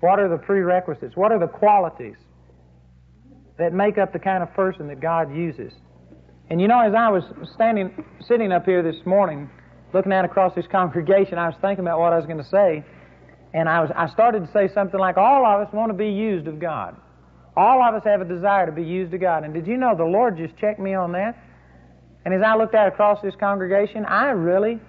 [0.00, 1.16] What are the prerequisites?
[1.16, 2.16] What are the qualities
[3.58, 5.72] that make up the kind of person that God uses?
[6.48, 7.22] And you know, as I was
[7.54, 9.48] standing, sitting up here this morning,
[9.92, 12.84] looking out across this congregation, I was thinking about what I was going to say,
[13.52, 16.08] and I was, I started to say something like, all of us want to be
[16.08, 16.96] used of God.
[17.56, 19.44] All of us have a desire to be used of God.
[19.44, 21.36] And did you know the Lord just checked me on that?
[22.24, 24.80] And as I looked out across this congregation, I really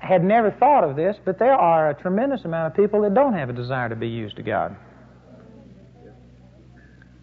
[0.00, 3.34] had never thought of this, but there are a tremendous amount of people that don't
[3.34, 4.76] have a desire to be used to God.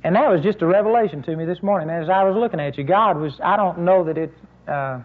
[0.03, 1.89] And that was just a revelation to me this morning.
[1.89, 4.31] As I was looking at you, God was, I don't know that it,
[4.67, 4.99] uh,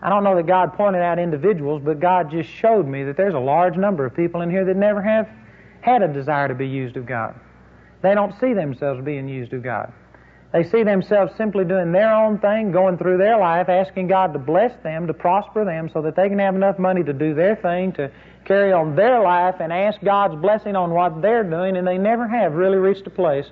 [0.00, 3.34] I don't know that God pointed out individuals, but God just showed me that there's
[3.34, 5.28] a large number of people in here that never have
[5.82, 7.38] had a desire to be used of God.
[8.02, 9.92] They don't see themselves being used of God.
[10.52, 14.38] They see themselves simply doing their own thing, going through their life, asking God to
[14.38, 17.56] bless them, to prosper them, so that they can have enough money to do their
[17.56, 18.10] thing, to
[18.46, 22.26] carry on their life, and ask God's blessing on what they're doing, and they never
[22.26, 23.44] have really reached a place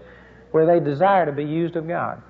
[0.53, 2.23] where they desire to be used of God.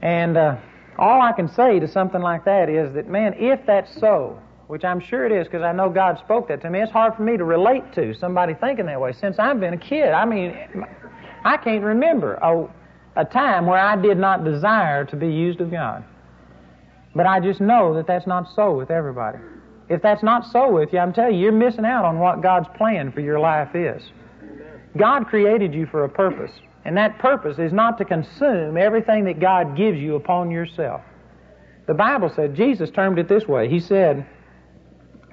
[0.00, 0.56] And uh,
[0.98, 4.84] all I can say to something like that is that, man, if that's so, which
[4.84, 7.22] I'm sure it is because I know God spoke that to me, it's hard for
[7.22, 10.12] me to relate to somebody thinking that way since I've been a kid.
[10.12, 10.56] I mean,
[11.44, 12.66] I can't remember a,
[13.16, 16.04] a time where I did not desire to be used of God.
[17.14, 19.38] But I just know that that's not so with everybody.
[19.88, 22.68] If that's not so with you, I'm telling you, you're missing out on what God's
[22.76, 24.02] plan for your life is.
[24.96, 26.52] God created you for a purpose,
[26.84, 31.02] and that purpose is not to consume everything that God gives you upon yourself.
[31.86, 33.68] The Bible said, Jesus termed it this way.
[33.68, 34.26] He said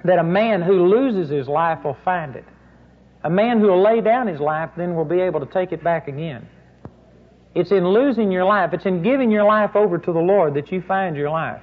[0.04, 2.44] that a man who loses his life will find it.
[3.22, 5.84] A man who will lay down his life then will be able to take it
[5.84, 6.48] back again.
[7.54, 10.70] It's in losing your life, it's in giving your life over to the Lord that
[10.70, 11.60] you find your life.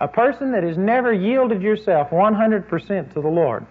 [0.00, 3.66] A person that has never yielded yourself 100% to the Lord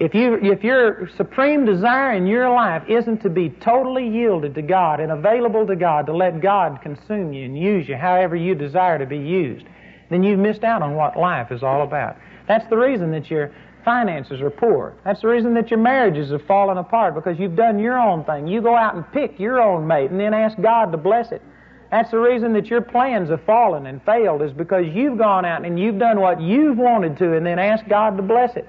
[0.00, 4.62] if, you, if your supreme desire in your life isn't to be totally yielded to
[4.62, 8.54] God and available to God to let God consume you and use you however you
[8.54, 9.66] desire to be used,
[10.08, 12.16] then you've missed out on what life is all about.
[12.48, 13.52] That's the reason that your
[13.84, 14.94] finances are poor.
[15.04, 18.46] That's the reason that your marriages have fallen apart because you've done your own thing.
[18.46, 21.42] You go out and pick your own mate and then ask God to bless it.
[21.90, 25.64] That's the reason that your plans have fallen and failed is because you've gone out
[25.64, 28.68] and you've done what you've wanted to and then asked God to bless it.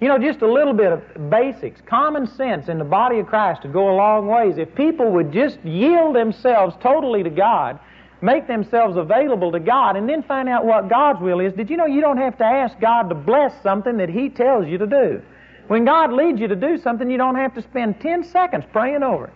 [0.00, 3.62] You know, just a little bit of basics, common sense in the body of Christ
[3.62, 4.56] to go a long ways.
[4.56, 7.80] If people would just yield themselves totally to God,
[8.20, 11.76] make themselves available to God, and then find out what God's will is, did you
[11.76, 14.86] know you don't have to ask God to bless something that He tells you to
[14.86, 15.22] do?
[15.68, 19.02] When God leads you to do something, you don't have to spend 10 seconds praying
[19.02, 19.32] over it.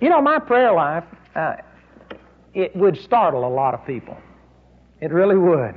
[0.00, 1.56] You know, my prayer life, uh,
[2.54, 4.16] it would startle a lot of people.
[5.00, 5.74] It really would.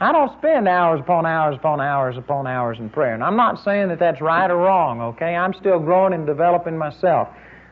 [0.00, 3.12] I don't spend hours upon hours upon hours upon hours in prayer.
[3.12, 5.36] And I'm not saying that that's right or wrong, okay?
[5.36, 7.28] I'm still growing and developing myself.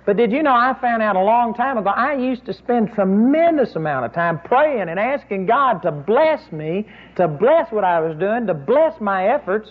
[0.08, 2.94] But did you know I found out a long time ago I used to spend
[2.94, 6.86] tremendous amount of time praying and asking God to bless me,
[7.16, 9.68] to bless what I was doing, to bless my efforts,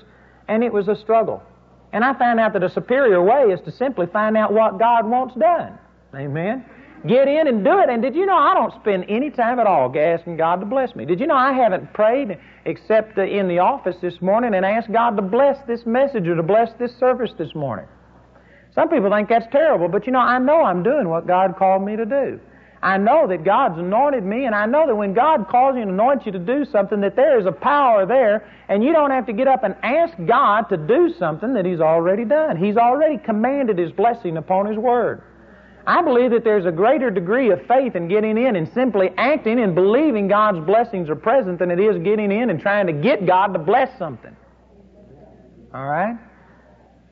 [0.47, 1.41] and it was a struggle.
[1.91, 5.09] And I found out that a superior way is to simply find out what God
[5.09, 5.79] wants done.
[6.13, 6.63] Amen.
[7.07, 7.89] Get in and do it.
[7.89, 10.95] And did you know I don't spend any time at all asking God to bless
[10.95, 11.05] me?
[11.05, 15.15] Did you know I haven't prayed except in the office this morning and asked God
[15.15, 17.87] to bless this message or to bless this service this morning?
[18.77, 21.83] Some people think that's terrible, but you know, I know I'm doing what God called
[21.83, 22.39] me to do.
[22.83, 25.89] I know that God's anointed me, and I know that when God calls you and
[25.89, 29.25] anoints you to do something, that there is a power there, and you don't have
[29.25, 32.55] to get up and ask God to do something that He's already done.
[32.55, 35.23] He's already commanded His blessing upon His Word.
[35.87, 39.59] I believe that there's a greater degree of faith in getting in and simply acting
[39.59, 43.25] and believing God's blessings are present than it is getting in and trying to get
[43.25, 44.35] God to bless something.
[45.73, 46.15] All right?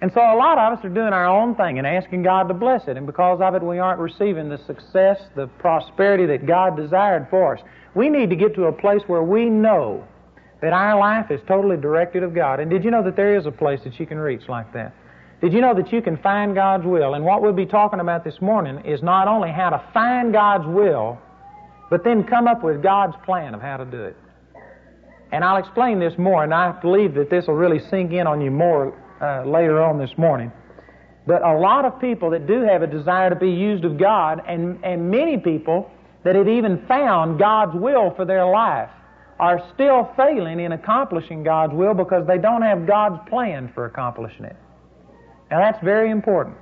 [0.01, 2.53] And so a lot of us are doing our own thing and asking God to
[2.53, 6.75] bless it, and because of it, we aren't receiving the success, the prosperity that God
[6.75, 7.63] desired for us.
[7.95, 10.05] We need to get to a place where we know
[10.61, 12.59] that our life is totally directed of God.
[12.59, 14.93] And did you know that there is a place that you can reach like that?
[15.41, 17.13] Did you know that you can find God's will?
[17.13, 20.65] And what we'll be talking about this morning is not only how to find God's
[20.65, 21.19] will,
[21.89, 24.17] but then come up with God's plan of how to do it.
[25.31, 28.41] And I'll explain this more, and I believe that this will really sink in on
[28.41, 28.93] you more
[29.25, 30.51] uh, later on this morning.
[31.27, 34.41] But a lot of people that do have a desire to be used of God,
[34.47, 35.89] and, and many people
[36.23, 38.89] that have even found God's will for their life,
[39.39, 44.45] are still failing in accomplishing God's will because they don't have God's plan for accomplishing
[44.45, 44.55] it.
[45.51, 46.57] Now that's very important.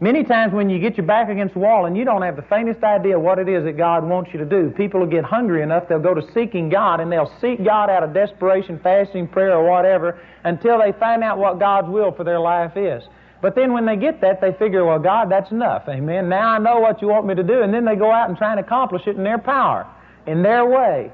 [0.00, 2.42] Many times when you get your back against the wall and you don't have the
[2.42, 5.62] faintest idea what it is that God wants you to do, people will get hungry
[5.62, 9.54] enough, they'll go to seeking God and they'll seek God out of desperation, fasting, prayer,
[9.54, 13.04] or whatever, until they find out what God's will for their life is.
[13.40, 15.84] But then when they get that, they figure, well, God, that's enough.
[15.88, 16.28] Amen.
[16.28, 17.62] Now I know what you want me to do.
[17.62, 19.86] And then they go out and try and accomplish it in their power,
[20.26, 21.12] in their way.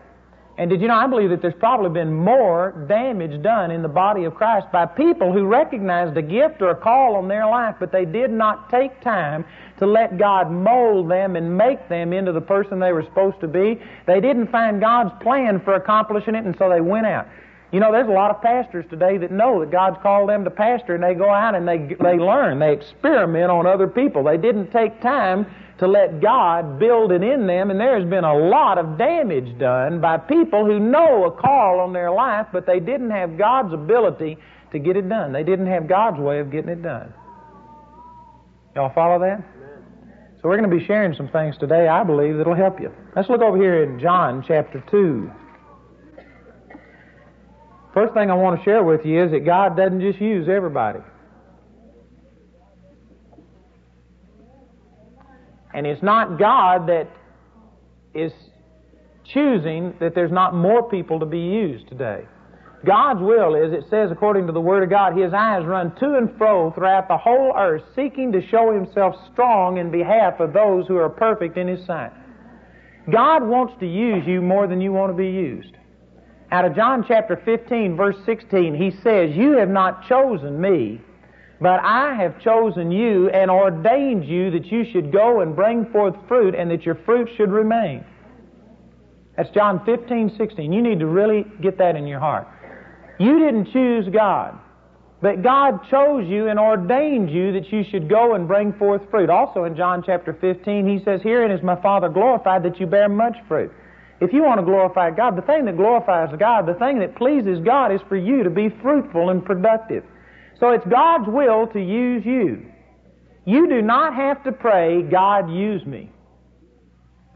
[0.61, 3.89] And did you know, I believe that there's probably been more damage done in the
[3.89, 7.77] body of Christ by people who recognized a gift or a call on their life,
[7.81, 9.47] but they did not take time
[9.79, 13.49] to let God mold them and make them into the person they were supposed to
[13.49, 13.81] be.
[14.05, 17.27] They didn't find God's plan for accomplishing it, and so they went out.
[17.73, 20.51] You know, there's a lot of pastors today that know that God's called them to
[20.51, 24.25] pastor, and they go out and they, they learn, they experiment on other people.
[24.25, 25.47] They didn't take time
[25.81, 29.59] to let God build it in them, and there has been a lot of damage
[29.59, 33.73] done by people who know a call on their life, but they didn't have God's
[33.73, 34.37] ability
[34.73, 35.33] to get it done.
[35.33, 37.15] They didn't have God's way of getting it done.
[38.77, 39.43] Y'all follow that?
[40.43, 42.93] So we're going to be sharing some things today, I believe, that'll help you.
[43.17, 45.31] Let's look over here in John chapter 2.
[47.95, 51.01] First thing I want to share with you is that God doesn't just use everybody.
[55.75, 57.09] And it's not God that
[58.15, 58.33] is
[59.25, 62.25] choosing that there's not more people to be used today.
[62.85, 66.17] God's will is, it says according to the Word of God, His eyes run to
[66.17, 70.87] and fro throughout the whole earth, seeking to show Himself strong in behalf of those
[70.87, 72.11] who are perfect in His sight.
[73.11, 75.75] God wants to use you more than you want to be used.
[76.53, 81.01] Out of John chapter 15, verse 16, He says, You have not chosen me,
[81.61, 86.15] but I have chosen you and ordained you that you should go and bring forth
[86.27, 88.05] fruit and that your fruit should remain.
[89.37, 90.73] That's John 15, 16.
[90.73, 92.49] You need to really get that in your heart.
[93.19, 94.59] You didn't choose God,
[95.21, 99.29] but God chose you and ordained you that you should go and bring forth fruit.
[99.29, 103.09] Also in John chapter 15, he says, Herein is my Father glorified that you bear
[103.09, 103.71] much fruit.
[104.23, 107.59] If you want to glorify God, the thing that glorifies God, the thing that pleases
[107.65, 110.05] God is for you to be fruitful and productive.
[110.61, 112.67] So it's God's will to use you.
[113.47, 116.11] You do not have to pray, God, use me.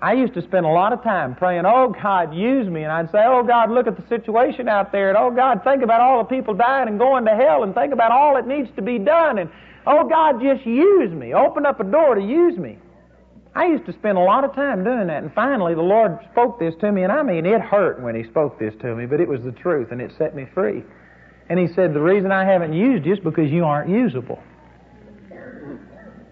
[0.03, 2.83] I used to spend a lot of time praying, oh God, use me.
[2.83, 5.09] And I'd say, oh God, look at the situation out there.
[5.09, 7.95] And oh God, think about all the people dying and going to hell and think
[7.95, 9.39] about all that needs to be done.
[9.39, 9.51] And
[9.87, 11.33] oh God, just use me.
[11.33, 12.79] Open up a door to use me.
[13.57, 15.23] I used to spend a lot of time doing that.
[15.23, 17.05] And finally, the Lord spoke this to me.
[17.05, 19.53] And I mean, it hurt when He spoke this to me, but it was the
[19.53, 20.83] truth and it set me free.
[21.49, 24.43] And he said, The reason I haven't used you is because you aren't usable.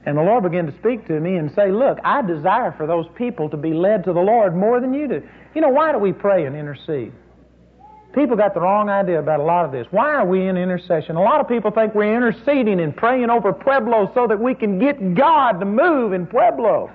[0.05, 3.07] And the Lord began to speak to me and say, Look, I desire for those
[3.15, 5.23] people to be led to the Lord more than you do.
[5.55, 7.13] You know, why do we pray and intercede?
[8.15, 9.87] People got the wrong idea about a lot of this.
[9.91, 11.17] Why are we in intercession?
[11.17, 14.79] A lot of people think we're interceding and praying over Pueblo so that we can
[14.79, 16.91] get God to move in Pueblo.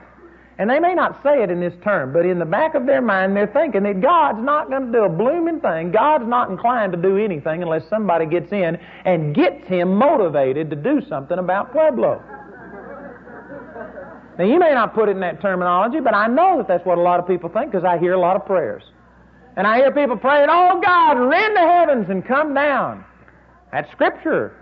[0.60, 3.02] And they may not say it in this term, but in the back of their
[3.02, 5.92] mind, they're thinking that God's not going to do a blooming thing.
[5.92, 8.76] God's not inclined to do anything unless somebody gets in
[9.06, 12.24] and gets him motivated to do something about Pueblo.
[14.40, 16.98] Now, you may not put it in that terminology, but I know that that's what
[16.98, 18.84] a lot of people think because I hear a lot of prayers.
[19.58, 23.04] And I hear people praying, Oh God, rend the heavens and come down.
[23.72, 24.56] That's Scripture.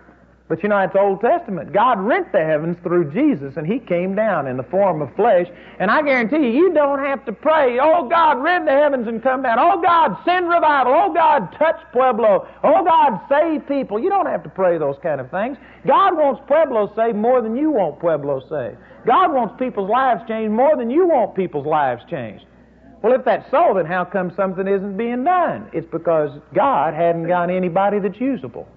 [0.47, 1.74] But you know, it's Old Testament.
[1.74, 5.47] God rent the heavens through Jesus, and He came down in the form of flesh.
[5.80, 9.24] And I guarantee you, you don't have to pray, oh God, rent the heavens and
[9.24, 9.57] come down.
[9.57, 10.94] Oh God, send revival.
[10.94, 12.47] Oh God, touch Pueblo.
[12.63, 14.00] Oh God, save people.
[14.00, 15.57] You don't have to pray those kind of things.
[15.88, 18.77] God wants Pueblo saved more than you want Pueblo saved.
[19.08, 22.46] God wants people's lives changed more than you want people's lives changed.
[23.01, 25.69] Well, if that's so, then how come something isn't being done?
[25.74, 28.67] It's because God hadn't got anybody that's usable.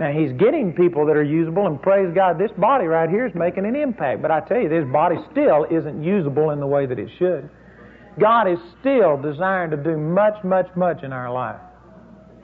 [0.00, 3.34] Now, he's getting people that are usable, and praise God, this body right here is
[3.34, 4.22] making an impact.
[4.22, 7.50] But I tell you, this body still isn't usable in the way that it should.
[8.18, 11.60] God is still desiring to do much, much, much in our life.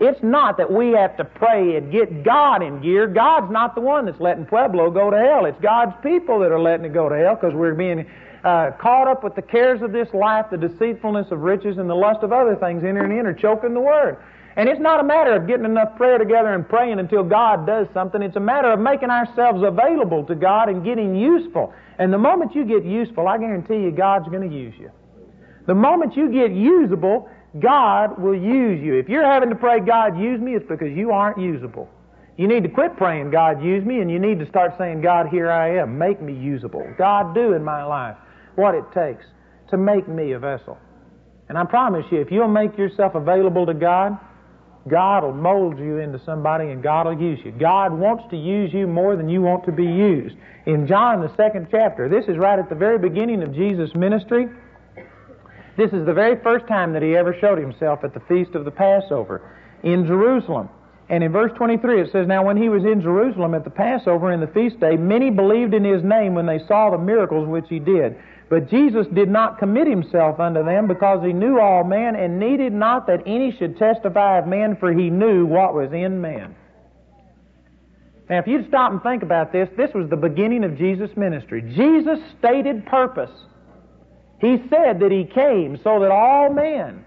[0.01, 3.07] It's not that we have to pray and get God in gear.
[3.07, 5.47] God's not the one that's letting Pueblo go to hell.
[5.47, 8.05] It's God's people that are letting it go to hell because we're being
[8.45, 11.95] uh, caught up with the cares of this life, the deceitfulness of riches, and the
[11.95, 14.19] lust of other things entering in or choking the Word.
[14.57, 17.87] And it's not a matter of getting enough prayer together and praying until God does
[17.93, 18.23] something.
[18.23, 21.75] It's a matter of making ourselves available to God and getting useful.
[21.99, 24.91] And the moment you get useful, I guarantee you God's going to use you.
[25.67, 27.29] The moment you get usable,
[27.61, 28.95] God will use you.
[28.95, 31.91] If you're having to pray, God, use me, it's because you aren't usable.
[32.39, 35.29] You need to quit praying, God, use me, and you need to start saying, God,
[35.29, 35.99] here I am.
[35.99, 36.87] Make me usable.
[36.99, 38.17] God, do in my life
[38.57, 39.25] what it takes
[39.71, 40.79] to make me a vessel.
[41.49, 44.19] And I promise you, if you'll make yourself available to God,
[44.88, 47.52] God will mold you into somebody and God will use you.
[47.52, 50.37] God wants to use you more than you want to be used.
[50.66, 54.47] In John, the second chapter, this is right at the very beginning of Jesus' ministry.
[55.76, 58.64] This is the very first time that he ever showed himself at the feast of
[58.64, 60.69] the Passover in Jerusalem.
[61.09, 64.33] And in verse 23 it says, Now when he was in Jerusalem at the Passover
[64.33, 67.66] in the feast day, many believed in his name when they saw the miracles which
[67.69, 68.16] he did.
[68.49, 72.73] But Jesus did not commit himself unto them because he knew all men and needed
[72.73, 76.55] not that any should testify of men, for he knew what was in man.
[78.31, 81.62] Now, if you'd stop and think about this, this was the beginning of Jesus' ministry.
[81.75, 83.31] Jesus' stated purpose.
[84.41, 87.05] He said that he came so that all men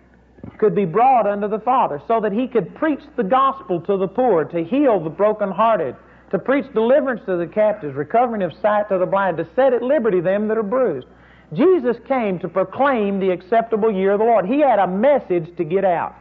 [0.58, 4.08] could be brought unto the Father, so that he could preach the gospel to the
[4.08, 5.96] poor, to heal the brokenhearted,
[6.31, 9.81] to preach deliverance to the captives, recovering of sight to the blind, to set at
[9.81, 11.08] liberty them that are bruised.
[11.53, 14.46] Jesus came to proclaim the acceptable year of the Lord.
[14.46, 16.15] He had a message to get out.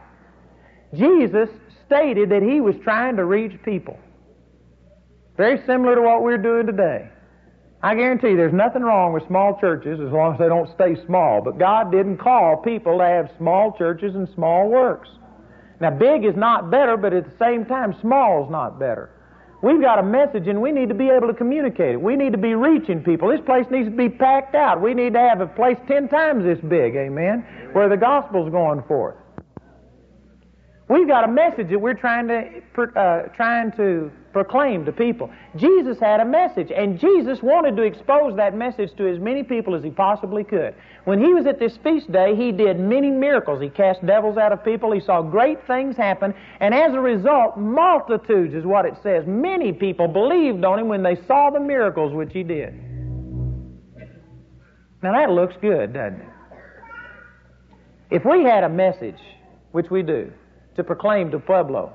[0.93, 1.49] Jesus
[1.85, 3.99] stated that he was trying to reach people.
[5.37, 7.09] Very similar to what we're doing today.
[7.81, 10.97] I guarantee you there's nothing wrong with small churches as long as they don't stay
[11.05, 11.41] small.
[11.41, 15.09] But God didn't call people to have small churches and small works.
[15.79, 19.11] Now, big is not better, but at the same time, small is not better.
[19.61, 22.01] We've got a message and we need to be able to communicate it.
[22.01, 23.27] We need to be reaching people.
[23.29, 24.81] This place needs to be packed out.
[24.81, 28.83] We need to have a place ten times this big, amen, where the gospel's going
[28.83, 29.15] forth.
[30.87, 32.61] We've got a message that we're trying to,
[32.95, 35.31] uh, trying to proclaim to people.
[35.55, 39.75] Jesus had a message, and Jesus wanted to expose that message to as many people
[39.75, 40.75] as he possibly could.
[41.05, 43.61] When he was at this feast day, he did many miracles.
[43.61, 44.91] He cast devils out of people.
[44.91, 49.25] He saw great things happen, and as a result, multitudes is what it says.
[49.27, 52.73] Many people believed on him when they saw the miracles which he did.
[55.01, 56.27] Now that looks good, doesn't it?
[58.11, 59.19] If we had a message,
[59.71, 60.31] which we do,
[60.75, 61.93] to proclaim to Pueblo,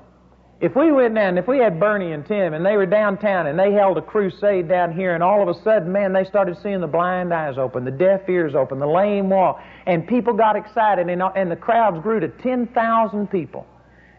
[0.65, 3.57] if we went down, if we had Bernie and Tim and they were downtown and
[3.57, 6.81] they held a crusade down here and all of a sudden, man, they started seeing
[6.81, 11.07] the blind eyes open, the deaf ears open, the lame walk, and people got excited
[11.07, 13.67] and, and the crowds grew to 10,000 people.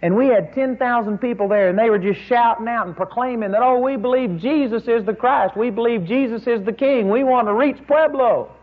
[0.02, 3.62] And we had 10,000 people there and they were just shouting out and proclaiming that,
[3.62, 5.56] oh, we believe Jesus is the Christ.
[5.56, 7.10] We believe Jesus is the King.
[7.10, 8.54] We want to reach Pueblo.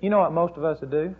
[0.00, 1.14] You know what most of us would do?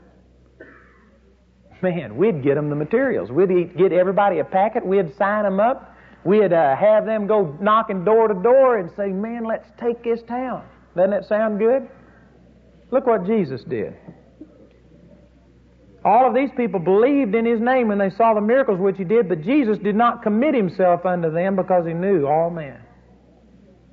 [1.82, 3.30] Man, we'd get them the materials.
[3.30, 4.84] We'd get everybody a packet.
[4.84, 5.94] We'd sign them up.
[6.24, 10.20] We'd uh, have them go knocking door to door and say, man, let's take this
[10.28, 10.64] town.
[10.94, 11.88] Doesn't that sound good?
[12.90, 13.96] Look what Jesus did.
[16.04, 19.04] All of these people believed in his name when they saw the miracles which he
[19.04, 22.81] did, but Jesus did not commit himself unto them because he knew all men.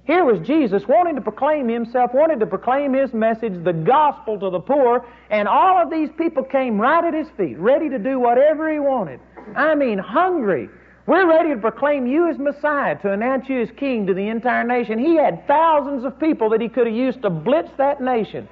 [0.10, 4.50] Here was Jesus wanting to proclaim himself, wanting to proclaim his message, the gospel to
[4.50, 8.20] the poor, and all of these people came right at his feet, ready to do
[8.20, 9.20] whatever he wanted.
[9.56, 10.68] I mean, hungry.
[11.06, 14.64] We're ready to proclaim you as Messiah, to announce you as King to the entire
[14.64, 14.98] nation.
[14.98, 18.50] He had thousands of people that he could have used to blitz that nation.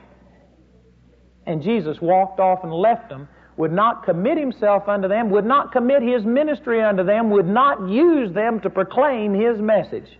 [1.48, 5.72] And Jesus walked off and left them, would not commit himself unto them, would not
[5.72, 10.20] commit his ministry unto them, would not use them to proclaim his message.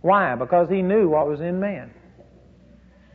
[0.00, 0.34] Why?
[0.34, 1.90] Because he knew what was in man.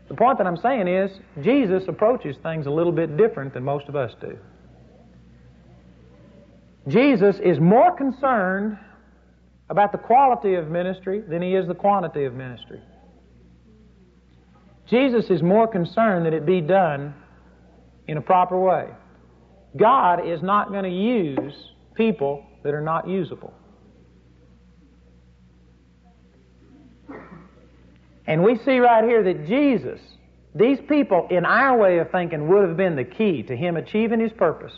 [0.07, 1.11] The point that I'm saying is,
[1.43, 4.37] Jesus approaches things a little bit different than most of us do.
[6.87, 8.77] Jesus is more concerned
[9.69, 12.79] about the quality of ministry than he is the quantity of ministry.
[14.87, 17.15] Jesus is more concerned that it be done
[18.07, 18.89] in a proper way.
[19.75, 21.53] God is not going to use
[21.95, 23.53] people that are not usable.
[28.27, 29.99] And we see right here that Jesus,
[30.53, 34.19] these people, in our way of thinking, would have been the key to him achieving
[34.19, 34.73] his purpose.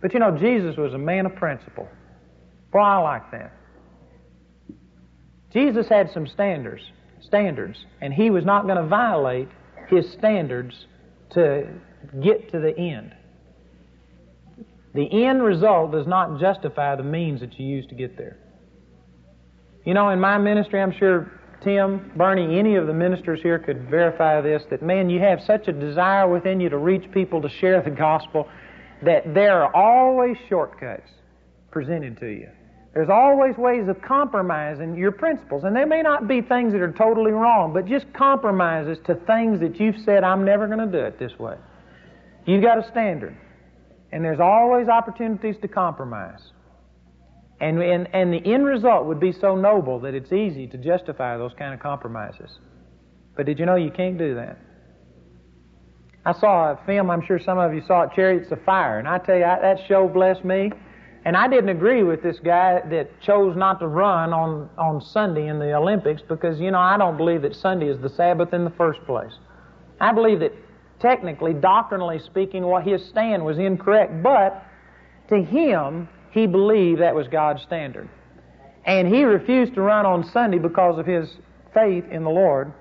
[0.00, 1.88] But you know, Jesus was a man of principle.
[2.72, 3.52] Boy, I like that.
[5.52, 6.82] Jesus had some standards,
[7.22, 9.48] standards, and he was not going to violate
[9.88, 10.86] his standards
[11.30, 11.68] to
[12.22, 13.14] get to the end.
[14.94, 18.36] The end result does not justify the means that you use to get there.
[19.84, 21.30] You know, in my ministry, I'm sure
[21.64, 25.66] Tim, Bernie, any of the ministers here could verify this that, man, you have such
[25.66, 28.48] a desire within you to reach people, to share the gospel,
[29.02, 31.08] that there are always shortcuts
[31.70, 32.48] presented to you.
[32.92, 35.64] There's always ways of compromising your principles.
[35.64, 39.58] And they may not be things that are totally wrong, but just compromises to things
[39.60, 41.56] that you've said, I'm never going to do it this way.
[42.46, 43.36] You've got a standard.
[44.12, 46.38] And there's always opportunities to compromise.
[47.64, 51.38] And, and, and the end result would be so noble that it's easy to justify
[51.38, 52.58] those kind of compromises.
[53.36, 54.58] But did you know you can't do that?
[56.26, 59.08] I saw a film, I'm sure some of you saw it, Chariots of Fire, and
[59.08, 60.72] I tell you, I, that show blessed me.
[61.24, 65.46] And I didn't agree with this guy that chose not to run on, on Sunday
[65.46, 68.64] in the Olympics because, you know, I don't believe that Sunday is the Sabbath in
[68.64, 69.32] the first place.
[70.02, 70.52] I believe that
[71.00, 74.66] technically, doctrinally speaking, what his stand was incorrect, but
[75.30, 78.08] to him, he believed that was God's standard.
[78.84, 81.28] And he refused to run on Sunday because of his
[81.72, 82.72] faith in the Lord.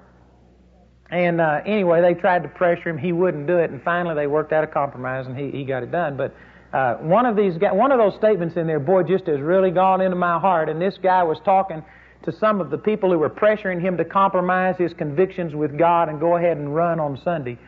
[1.12, 2.98] And uh, anyway, they tried to pressure him.
[2.98, 3.69] He wouldn't do it.
[3.69, 6.17] And finally, they worked out a compromise and he, he got it done.
[6.17, 6.36] But
[6.74, 10.01] uh, one of these, one of those statements in there, boy, just has really gone
[10.01, 10.67] into my heart.
[10.67, 11.83] And this guy was talking
[12.24, 16.10] to some of the people who were pressuring him to compromise his convictions with God
[16.10, 17.60] and go ahead and run on Sunday.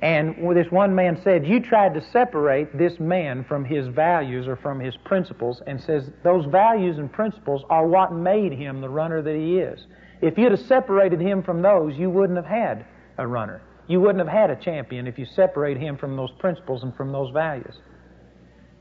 [0.00, 4.54] And this one man said, You tried to separate this man from his values or
[4.54, 9.22] from his principles, and says those values and principles are what made him the runner
[9.22, 9.86] that he is.
[10.20, 12.84] If you'd have separated him from those, you wouldn't have had
[13.18, 13.60] a runner.
[13.88, 17.10] You wouldn't have had a champion if you separate him from those principles and from
[17.10, 17.74] those values.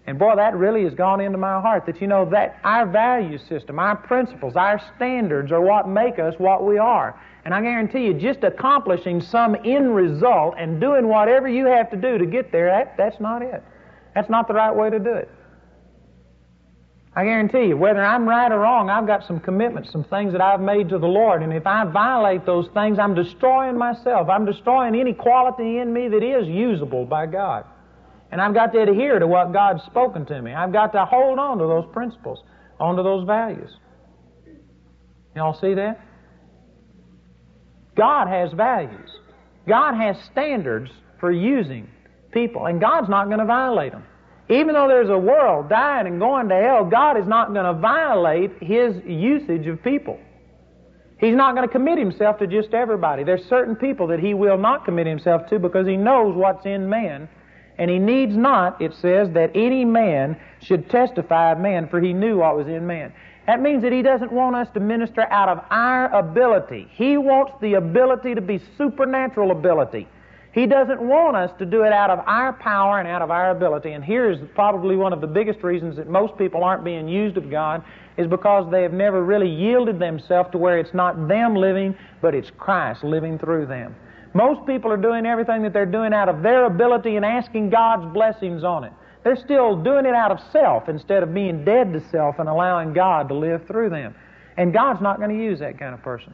[0.05, 3.37] And boy, that really has gone into my heart that you know that our value
[3.37, 7.19] system, our principles, our standards are what make us what we are.
[7.47, 11.95] And I guarantee you, just accomplishing some end result and doing whatever you have to
[11.95, 13.63] do to get there, that, that's not it.
[14.13, 15.29] That's not the right way to do it.
[17.15, 20.41] I guarantee you, whether I'm right or wrong, I've got some commitments, some things that
[20.41, 21.41] I've made to the Lord.
[21.41, 24.27] And if I violate those things, I'm destroying myself.
[24.27, 27.63] I'm destroying any quality in me that is usable by God.
[28.29, 30.53] And I've got to adhere to what God's spoken to me.
[30.53, 32.43] I've got to hold on to those principles,
[32.77, 33.71] onto those values.
[35.33, 36.01] Y'all see that?
[37.97, 39.09] God has values.
[39.67, 41.89] God has standards for using
[42.31, 44.03] people, and God's not going to violate them.
[44.49, 47.73] Even though there's a world dying and going to hell, God is not going to
[47.73, 50.17] violate His usage of people.
[51.19, 53.23] He's not going to commit Himself to just everybody.
[53.23, 56.87] There's certain people that He will not commit Himself to because He knows what's in
[56.87, 57.27] man
[57.77, 62.11] and he needs not, it says, that any man should testify of man, for he
[62.11, 63.13] knew what was in man.
[63.47, 66.87] That means that he doesn't want us to minister out of our ability.
[66.91, 70.07] He wants the ability to be supernatural ability.
[70.51, 73.51] He doesn't want us to do it out of our power and out of our
[73.51, 73.93] ability.
[73.93, 77.49] And here's probably one of the biggest reasons that most people aren't being used of
[77.49, 77.83] God
[78.17, 82.35] is because they have never really yielded themselves to where it's not them living, but
[82.35, 83.95] it's Christ living through them.
[84.33, 88.11] Most people are doing everything that they're doing out of their ability and asking God's
[88.13, 88.93] blessings on it.
[89.27, 92.93] They're still doing it out of self instead of being dead to self and allowing
[92.93, 94.15] God to live through them.
[94.55, 96.33] And God's not going to use that kind of person.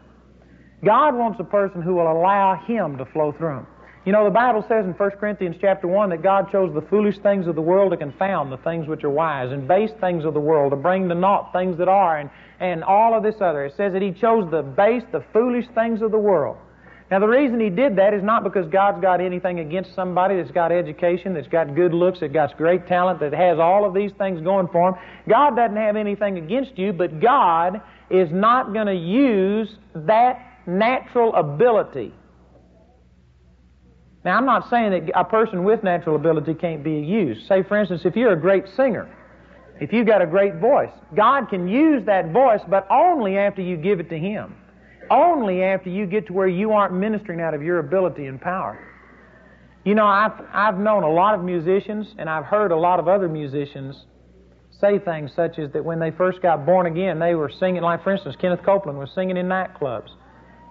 [0.85, 3.67] God wants a person who will allow Him to flow through them.
[4.05, 7.17] You know, the Bible says in 1 Corinthians chapter 1 that God chose the foolish
[7.17, 10.35] things of the world to confound the things which are wise, and base things of
[10.35, 12.29] the world to bring to naught things that are, and,
[12.59, 13.65] and all of this other.
[13.65, 16.57] It says that He chose the base, the foolish things of the world
[17.13, 20.49] now, the reason he did that is not because God's got anything against somebody that's
[20.49, 24.09] got education, that's got good looks, that's got great talent, that has all of these
[24.17, 24.95] things going for him.
[25.29, 31.35] God doesn't have anything against you, but God is not going to use that natural
[31.35, 32.15] ability.
[34.25, 37.47] Now, I'm not saying that a person with natural ability can't be used.
[37.47, 39.07] Say, for instance, if you're a great singer,
[39.79, 43.77] if you've got a great voice, God can use that voice, but only after you
[43.77, 44.55] give it to Him
[45.09, 48.79] only after you get to where you aren't ministering out of your ability and power.
[49.83, 53.07] You know, I've, I've known a lot of musicians, and I've heard a lot of
[53.07, 54.05] other musicians
[54.79, 58.03] say things such as that when they first got born again, they were singing, like
[58.03, 60.09] for instance, Kenneth Copeland was singing in nightclubs.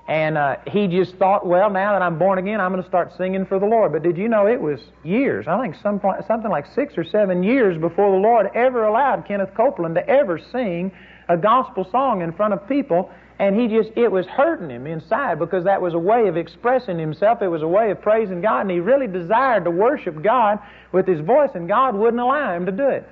[0.09, 3.13] And uh, he just thought, well, now that I'm born again, I'm going to start
[3.17, 3.93] singing for the Lord.
[3.93, 7.43] But did you know it was years, I think some, something like six or seven
[7.43, 10.91] years before the Lord ever allowed Kenneth Copeland to ever sing
[11.29, 15.39] a gospel song in front of people and he just, it was hurting him inside
[15.39, 17.43] because that was a way of expressing himself.
[17.43, 18.63] It was a way of praising God.
[18.63, 20.59] And he really desired to worship God
[20.93, 23.09] with his voice, and God wouldn't allow him to do it.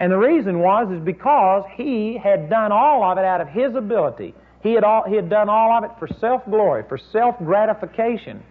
[0.00, 3.74] And the reason was, is because he had done all of it out of his
[3.74, 4.34] ability.
[4.62, 8.42] He had, all, he had done all of it for self glory, for self gratification.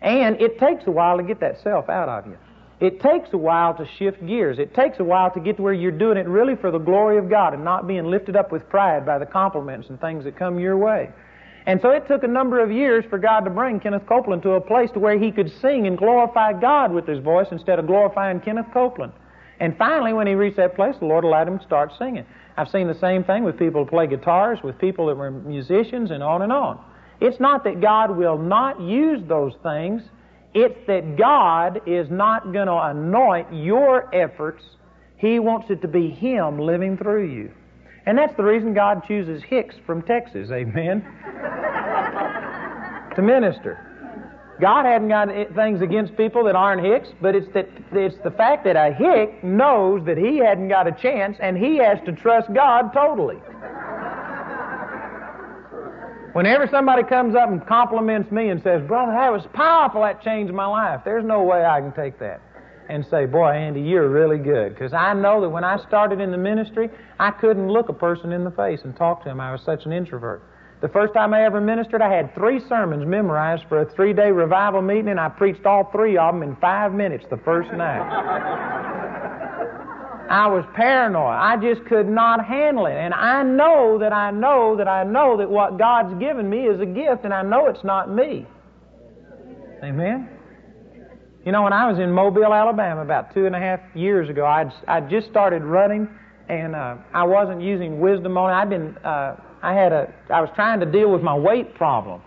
[0.00, 2.38] And it takes a while to get that self out of you.
[2.80, 4.58] It takes a while to shift gears.
[4.58, 7.18] It takes a while to get to where you're doing it really for the glory
[7.18, 10.36] of God and not being lifted up with pride by the compliments and things that
[10.36, 11.10] come your way.
[11.66, 14.52] And so it took a number of years for God to bring Kenneth Copeland to
[14.52, 17.86] a place to where he could sing and glorify God with his voice instead of
[17.86, 19.12] glorifying Kenneth Copeland.
[19.60, 22.26] And finally, when he reached that place, the Lord allowed him to start singing.
[22.56, 26.10] I've seen the same thing with people who play guitars, with people that were musicians,
[26.10, 26.78] and on and on.
[27.20, 30.02] It's not that God will not use those things.
[30.54, 34.62] It's that God is not going to anoint your efforts.
[35.16, 37.50] He wants it to be Him living through you.
[38.06, 41.02] And that's the reason God chooses Hicks from Texas, amen,
[43.16, 43.90] to minister.
[44.60, 48.62] God hadn't got things against people that aren't Hicks, but it's that it's the fact
[48.64, 52.54] that a Hick knows that he hadn't got a chance and he has to trust
[52.54, 53.38] God totally.
[56.34, 60.52] Whenever somebody comes up and compliments me and says, Brother, that was powerful, that changed
[60.52, 62.40] my life, there's no way I can take that
[62.88, 64.74] and say, Boy, Andy, you're really good.
[64.74, 68.32] Because I know that when I started in the ministry, I couldn't look a person
[68.32, 69.40] in the face and talk to them.
[69.40, 70.42] I was such an introvert.
[70.80, 74.32] The first time I ever ministered, I had three sermons memorized for a three day
[74.32, 78.02] revival meeting, and I preached all three of them in five minutes the first night.
[80.30, 81.36] I was paranoid.
[81.36, 82.94] I just could not handle it.
[82.94, 86.80] And I know that I know that I know that what God's given me is
[86.80, 88.46] a gift, and I know it's not me.
[89.82, 90.28] Amen?
[91.44, 94.46] You know, when I was in Mobile, Alabama, about two and a half years ago,
[94.46, 96.08] I'd, I'd just started running,
[96.48, 98.54] and uh, I wasn't using wisdom on it.
[98.54, 102.22] I'd been, uh, I had a, I was trying to deal with my weight problem.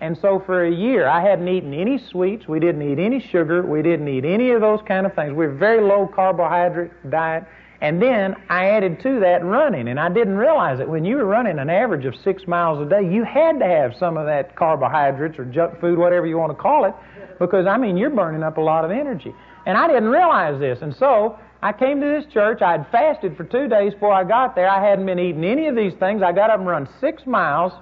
[0.00, 2.48] And so for a year, I hadn't eaten any sweets.
[2.48, 3.62] We didn't eat any sugar.
[3.62, 5.30] We didn't eat any of those kind of things.
[5.30, 7.44] We were very low carbohydrate diet.
[7.82, 11.24] And then I added to that running, and I didn't realize that when you were
[11.24, 14.54] running an average of six miles a day, you had to have some of that
[14.54, 16.94] carbohydrates or junk food, whatever you want to call it,
[17.38, 19.34] because I mean you're burning up a lot of energy.
[19.64, 22.60] And I didn't realize this, and so I came to this church.
[22.60, 24.68] I had fasted for two days before I got there.
[24.68, 26.22] I hadn't been eating any of these things.
[26.22, 27.72] I got up and run six miles,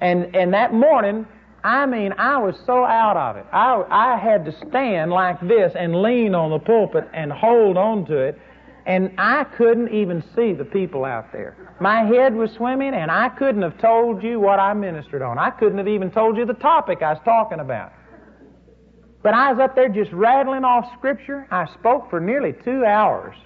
[0.00, 1.26] and and that morning
[1.62, 3.46] I mean, I was so out of it.
[3.52, 8.06] I, I had to stand like this and lean on the pulpit and hold on
[8.06, 8.38] to it,
[8.86, 11.76] and I couldn't even see the people out there.
[11.80, 15.38] My head was swimming, and I couldn't have told you what I ministered on.
[15.38, 17.92] I couldn't have even told you the topic I was talking about.
[19.22, 21.46] But I was up there just rattling off Scripture.
[21.50, 23.36] I spoke for nearly two hours.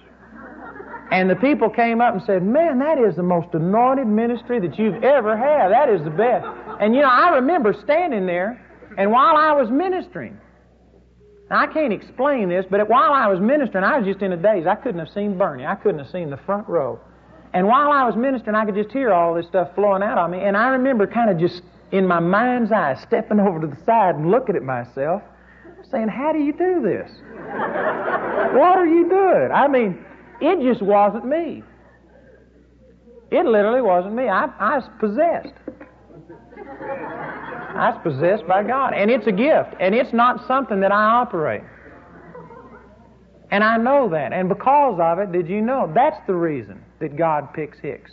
[1.11, 4.77] And the people came up and said, Man, that is the most anointed ministry that
[4.79, 5.71] you've ever had.
[5.71, 6.45] That is the best.
[6.79, 8.61] And you know, I remember standing there,
[8.97, 10.39] and while I was ministering,
[11.51, 14.65] I can't explain this, but while I was ministering, I was just in a daze.
[14.65, 15.65] I couldn't have seen Bernie.
[15.65, 16.99] I couldn't have seen the front row.
[17.53, 20.31] And while I was ministering, I could just hear all this stuff flowing out of
[20.31, 20.39] me.
[20.39, 24.15] And I remember kind of just in my mind's eye stepping over to the side
[24.15, 25.21] and looking at myself,
[25.91, 27.09] saying, How do you do this?
[28.55, 29.51] what are you doing?
[29.53, 30.03] I mean,
[30.41, 31.63] it just wasn't me.
[33.31, 34.29] It literally wasn't me.
[34.29, 35.53] I, I was possessed.
[37.75, 38.93] I was possessed by God.
[38.93, 39.75] And it's a gift.
[39.79, 41.63] And it's not something that I operate.
[43.51, 44.33] And I know that.
[44.33, 45.91] And because of it, did you know?
[45.93, 48.11] That's the reason that God picks Hicks.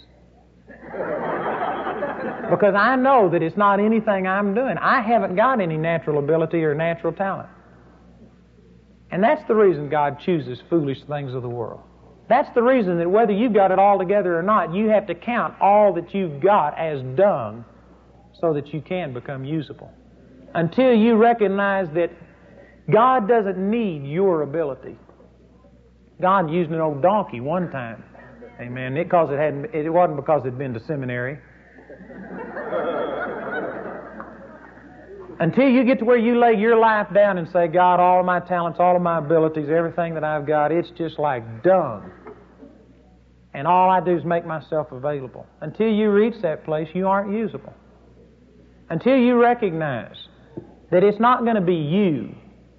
[2.50, 4.76] because I know that it's not anything I'm doing.
[4.78, 7.48] I haven't got any natural ability or natural talent.
[9.10, 11.82] And that's the reason God chooses foolish things of the world.
[12.32, 15.14] That's the reason that whether you've got it all together or not, you have to
[15.14, 17.62] count all that you've got as dung
[18.40, 19.90] so that you can become usable.
[20.54, 22.10] Until you recognize that
[22.90, 24.96] God doesn't need your ability.
[26.22, 28.02] God used an old donkey one time.
[28.58, 28.96] Amen.
[28.96, 31.38] It, cause it, hadn't, it wasn't because it had been to seminary.
[35.38, 38.24] Until you get to where you lay your life down and say, God, all of
[38.24, 42.10] my talents, all of my abilities, everything that I've got, it's just like dung
[43.54, 45.46] and all I do is make myself available.
[45.60, 47.74] Until you reach that place, you aren't usable.
[48.88, 50.16] Until you recognize
[50.90, 52.34] that it's not going to be you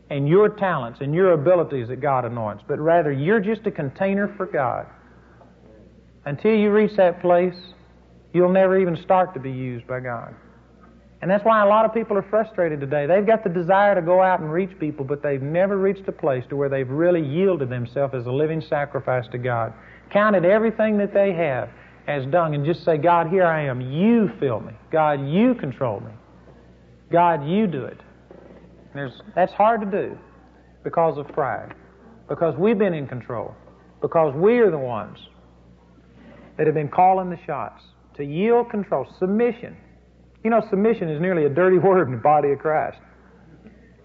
[0.09, 4.33] and your talents and your abilities that God anoints, but rather you're just a container
[4.37, 4.87] for God.
[6.25, 7.55] Until you reach that place,
[8.33, 10.35] you'll never even start to be used by God.
[11.21, 13.05] And that's why a lot of people are frustrated today.
[13.05, 16.11] They've got the desire to go out and reach people, but they've never reached a
[16.11, 19.73] place to where they've really yielded themselves as a living sacrifice to God
[20.13, 21.69] counted everything that they have
[22.07, 23.81] as dung and just say, God, here I am.
[23.81, 24.73] You fill me.
[24.91, 26.11] God, you control me.
[27.11, 27.99] God, you do it.
[28.93, 30.17] There's, that's hard to do
[30.83, 31.73] because of pride,
[32.27, 33.55] because we've been in control,
[34.01, 35.17] because we are the ones
[36.57, 37.81] that have been calling the shots
[38.17, 39.75] to yield control, submission.
[40.43, 42.97] You know, submission is nearly a dirty word in the body of Christ.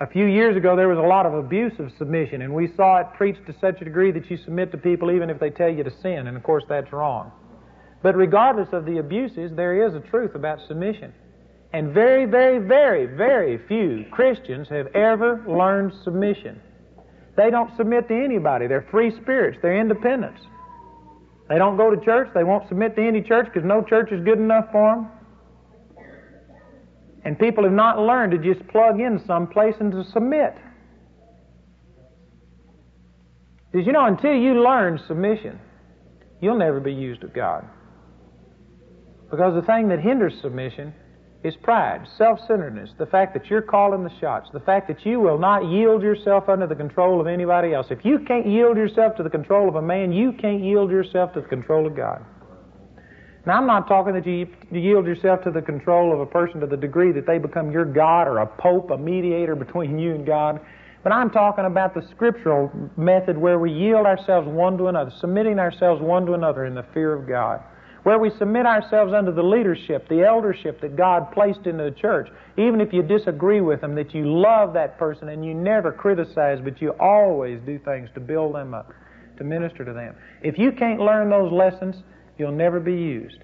[0.00, 2.98] A few years ago, there was a lot of abuse of submission, and we saw
[2.98, 5.68] it preached to such a degree that you submit to people even if they tell
[5.68, 7.32] you to sin, and of course that's wrong.
[8.00, 11.12] But regardless of the abuses, there is a truth about submission.
[11.72, 16.60] And very, very, very, very few Christians have ever learned submission.
[17.36, 18.68] They don't submit to anybody.
[18.68, 19.58] They're free spirits.
[19.62, 20.40] They're independents.
[21.48, 22.28] They don't go to church.
[22.34, 25.08] They won't submit to any church because no church is good enough for them.
[27.24, 30.54] And people have not learned to just plug in someplace and to submit.
[33.70, 35.58] Because you know, until you learn submission,
[36.40, 37.64] you'll never be used of God.
[39.30, 40.94] Because the thing that hinders submission
[41.44, 45.20] is pride, self centeredness, the fact that you're calling the shots, the fact that you
[45.20, 47.86] will not yield yourself under the control of anybody else.
[47.90, 51.34] If you can't yield yourself to the control of a man, you can't yield yourself
[51.34, 52.24] to the control of God.
[53.48, 56.66] Now, I'm not talking that you yield yourself to the control of a person to
[56.66, 60.26] the degree that they become your God or a pope, a mediator between you and
[60.26, 60.60] God.
[61.02, 65.58] But I'm talking about the scriptural method where we yield ourselves one to another, submitting
[65.58, 67.62] ourselves one to another in the fear of God
[68.02, 72.28] where we submit ourselves under the leadership, the eldership that God placed into the church,
[72.56, 76.58] even if you disagree with them, that you love that person and you never criticize,
[76.62, 78.92] but you always do things to build them up,
[79.36, 80.14] to minister to them.
[80.42, 81.96] If you can't learn those lessons,
[82.38, 83.38] you'll never be used.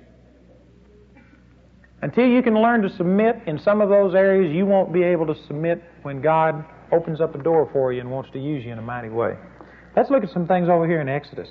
[2.02, 5.26] Until you can learn to submit in some of those areas, you won't be able
[5.26, 8.72] to submit when God opens up a door for you and wants to use you
[8.72, 9.34] in a mighty way.
[9.96, 11.48] Let's look at some things over here in Exodus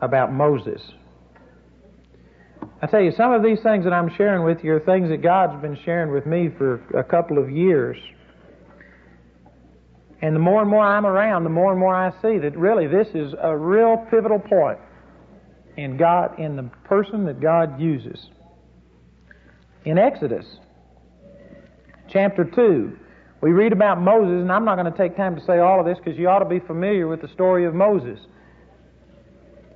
[0.00, 0.82] about Moses.
[2.82, 5.22] I tell you, some of these things that I'm sharing with you are things that
[5.22, 7.96] God's been sharing with me for a couple of years.
[10.20, 12.88] And the more and more I'm around, the more and more I see that really
[12.88, 14.78] this is a real pivotal point
[15.80, 18.28] in God, in the person that God uses.
[19.84, 20.44] In Exodus
[22.08, 22.98] chapter 2,
[23.40, 25.86] we read about Moses, and I'm not going to take time to say all of
[25.86, 28.20] this because you ought to be familiar with the story of Moses.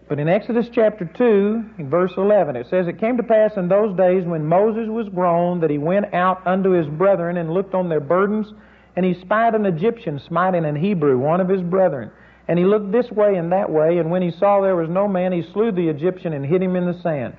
[0.07, 3.69] But in Exodus chapter 2, in verse 11, it says, It came to pass in
[3.69, 7.73] those days when Moses was grown that he went out unto his brethren and looked
[7.73, 8.53] on their burdens,
[8.97, 12.11] and he spied an Egyptian smiting an Hebrew, one of his brethren.
[12.46, 15.09] And he looked this way and that way, and when he saw there was no
[15.09, 17.37] man, he slew the Egyptian and hid him in the sand.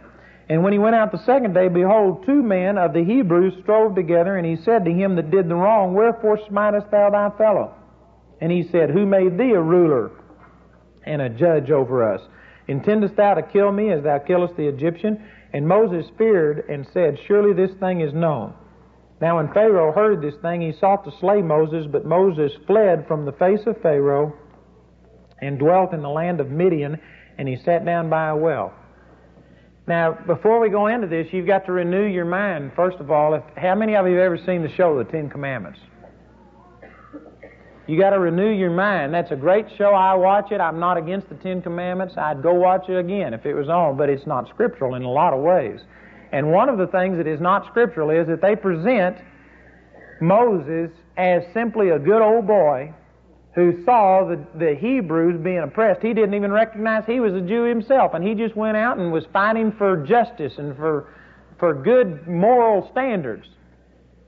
[0.49, 3.95] And when he went out the second day, behold, two men of the Hebrews strove
[3.95, 7.73] together, and he said to him that did the wrong, Wherefore smitest thou thy fellow?
[8.41, 10.11] And he said, Who made thee a ruler
[11.03, 12.21] and a judge over us?
[12.67, 15.23] Intendest thou to kill me as thou killest the Egyptian?
[15.53, 18.53] And Moses feared and said, Surely this thing is known.
[19.21, 23.25] Now when Pharaoh heard this thing, he sought to slay Moses, but Moses fled from
[23.25, 24.33] the face of Pharaoh
[25.41, 26.99] and dwelt in the land of Midian,
[27.37, 28.73] and he sat down by a well.
[29.87, 33.35] Now, before we go into this, you've got to renew your mind, first of all.
[33.35, 35.79] If, how many of you have ever seen the show, The Ten Commandments?
[37.87, 39.13] You got to renew your mind.
[39.13, 39.91] That's a great show.
[39.91, 40.59] I watch it.
[40.59, 42.15] I'm not against the Ten Commandments.
[42.17, 45.11] I'd go watch it again if it was on, but it's not scriptural in a
[45.11, 45.79] lot of ways.
[46.31, 49.17] And one of the things that is not scriptural is that they present
[50.19, 52.91] Moses as simply a good old boy
[53.55, 56.01] who saw the, the Hebrews being oppressed.
[56.01, 59.13] He didn't even recognize he was a Jew himself, and he just went out and
[59.13, 61.13] was fighting for justice and for,
[61.57, 63.47] for good moral standards.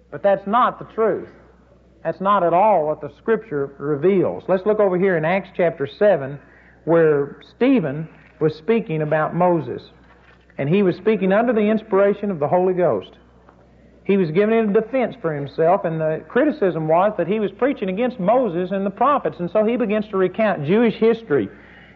[0.09, 1.27] But that's not the truth.
[2.05, 4.45] That's not at all what the Scripture reveals.
[4.47, 6.39] Let's look over here in Acts chapter 7,
[6.85, 8.07] where Stephen
[8.39, 9.81] was speaking about Moses.
[10.57, 13.11] And he was speaking under the inspiration of the Holy Ghost.
[14.07, 17.89] He was giving a defense for himself, and the criticism was that he was preaching
[17.89, 19.37] against Moses and the prophets.
[19.39, 21.49] And so he begins to recount Jewish history.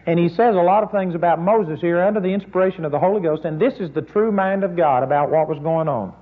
[0.06, 2.98] And he says a lot of things about Moses here under the inspiration of the
[2.98, 6.12] Holy Ghost, and this is the true mind of God about what was going on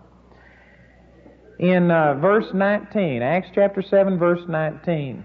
[1.60, 5.22] in uh, verse 19, Acts chapter 7, verse 19.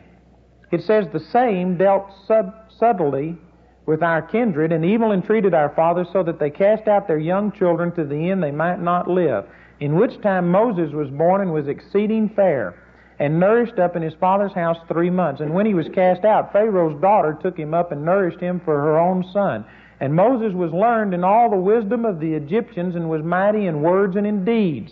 [0.69, 3.37] It says, The same dealt sub- subtly
[3.85, 7.53] with our kindred, and evil entreated our fathers, so that they cast out their young
[7.53, 9.45] children to the end they might not live.
[9.79, 12.75] In which time Moses was born and was exceeding fair,
[13.19, 15.41] and nourished up in his father's house three months.
[15.41, 18.75] And when he was cast out, Pharaoh's daughter took him up and nourished him for
[18.75, 19.65] her own son.
[20.01, 23.81] And Moses was learned in all the wisdom of the Egyptians, and was mighty in
[23.81, 24.91] words and in deeds.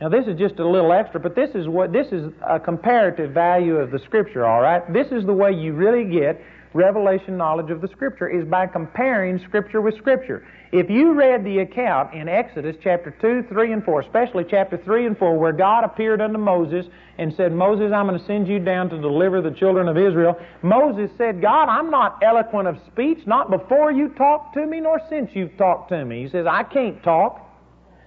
[0.00, 3.32] Now this is just a little extra, but this is what this is a comparative
[3.32, 4.92] value of the scripture, all right?
[4.92, 6.40] This is the way you really get
[6.72, 10.46] revelation knowledge of the scripture is by comparing scripture with scripture.
[10.74, 15.06] If you read the account in Exodus chapter 2, 3 and 4, especially chapter 3
[15.06, 18.58] and 4 where God appeared unto Moses and said, "Moses, I'm going to send you
[18.58, 23.24] down to deliver the children of Israel." Moses said, "God, I'm not eloquent of speech,
[23.24, 26.64] not before you talked to me nor since you've talked to me." He says, "I
[26.64, 27.40] can't talk."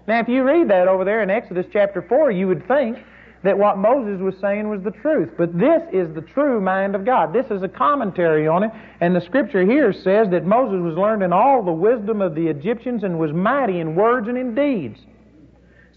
[0.06, 2.98] Now, if you read that over there in Exodus chapter 4, you would think
[3.44, 5.30] that what Moses was saying was the truth.
[5.38, 7.34] But this is the true mind of God.
[7.34, 11.24] This is a commentary on it, and the scripture here says that Moses was learned
[11.24, 15.00] in all the wisdom of the Egyptians and was mighty in words and in deeds.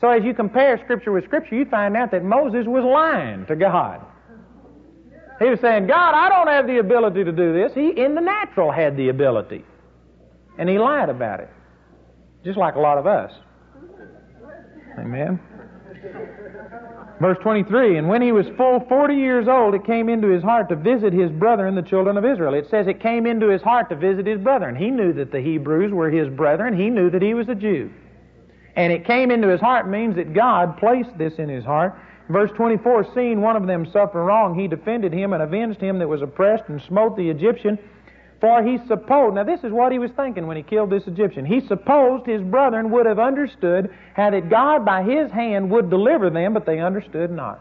[0.00, 3.56] So as you compare scripture with scripture, you find out that Moses was lying to
[3.56, 4.00] God.
[5.38, 7.72] He was saying, God, I don't have the ability to do this.
[7.74, 9.64] He, in the natural, had the ability.
[10.58, 11.48] And he lied about it.
[12.44, 13.32] Just like a lot of us.
[14.98, 15.40] Amen.
[17.20, 20.70] Verse 23, and when he was full 40 years old, it came into his heart
[20.70, 22.54] to visit his brethren, the children of Israel.
[22.54, 24.74] It says it came into his heart to visit his brethren.
[24.74, 26.78] He knew that the Hebrews were his brethren.
[26.78, 27.90] He knew that he was a Jew.
[28.74, 31.94] And it came into his heart means that God placed this in his heart.
[32.30, 36.08] Verse 24, seeing one of them suffer wrong, he defended him and avenged him that
[36.08, 37.78] was oppressed and smote the Egyptian.
[38.40, 41.44] For he supposed, now this is what he was thinking when he killed this Egyptian.
[41.44, 46.30] He supposed his brethren would have understood how that God by his hand would deliver
[46.30, 47.60] them, but they understood not.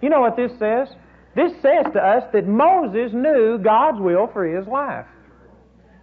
[0.00, 0.88] You know what this says?
[1.34, 5.06] This says to us that Moses knew God's will for his life.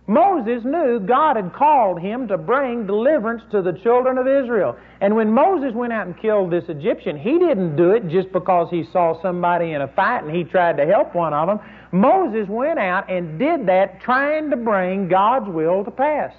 [0.10, 4.76] Moses knew God had called him to bring deliverance to the children of Israel.
[5.02, 8.72] And when Moses went out and killed this Egyptian, he didn't do it just because
[8.72, 11.60] he saw somebody in a fight and he tried to help one of them.
[11.92, 16.34] Moses went out and did that trying to bring God's will to pass.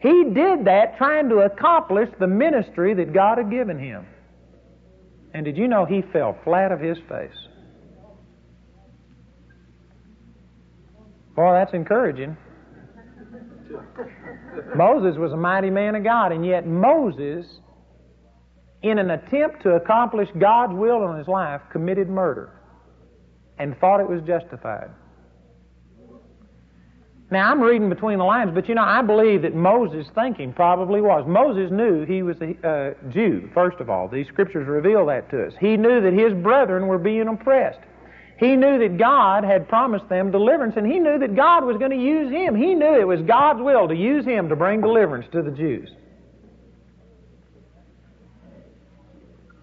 [0.00, 4.04] He did that trying to accomplish the ministry that God had given him.
[5.32, 7.30] And did you know he fell flat of his face?
[11.36, 12.36] Boy, that's encouraging.
[14.76, 17.46] Moses was a mighty man of God, and yet Moses,
[18.82, 22.52] in an attempt to accomplish God's will in his life, committed murder
[23.58, 24.90] and thought it was justified.
[27.30, 31.00] Now, I'm reading between the lines, but you know, I believe that Moses' thinking probably
[31.00, 31.24] was.
[31.26, 34.06] Moses knew he was a uh, Jew, first of all.
[34.06, 35.54] These scriptures reveal that to us.
[35.58, 37.80] He knew that his brethren were being oppressed.
[38.42, 41.92] He knew that God had promised them deliverance, and he knew that God was going
[41.92, 42.56] to use him.
[42.56, 45.88] He knew it was God's will to use him to bring deliverance to the Jews.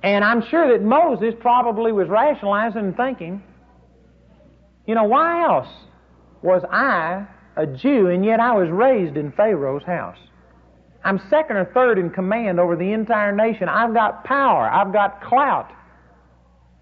[0.02, 3.44] And I'm sure that Moses probably was rationalizing and thinking,
[4.88, 5.68] you know, why else
[6.42, 10.18] was I a Jew and yet I was raised in Pharaoh's house?
[11.04, 13.68] I'm second or third in command over the entire nation.
[13.68, 14.70] I've got power.
[14.70, 15.70] I've got clout.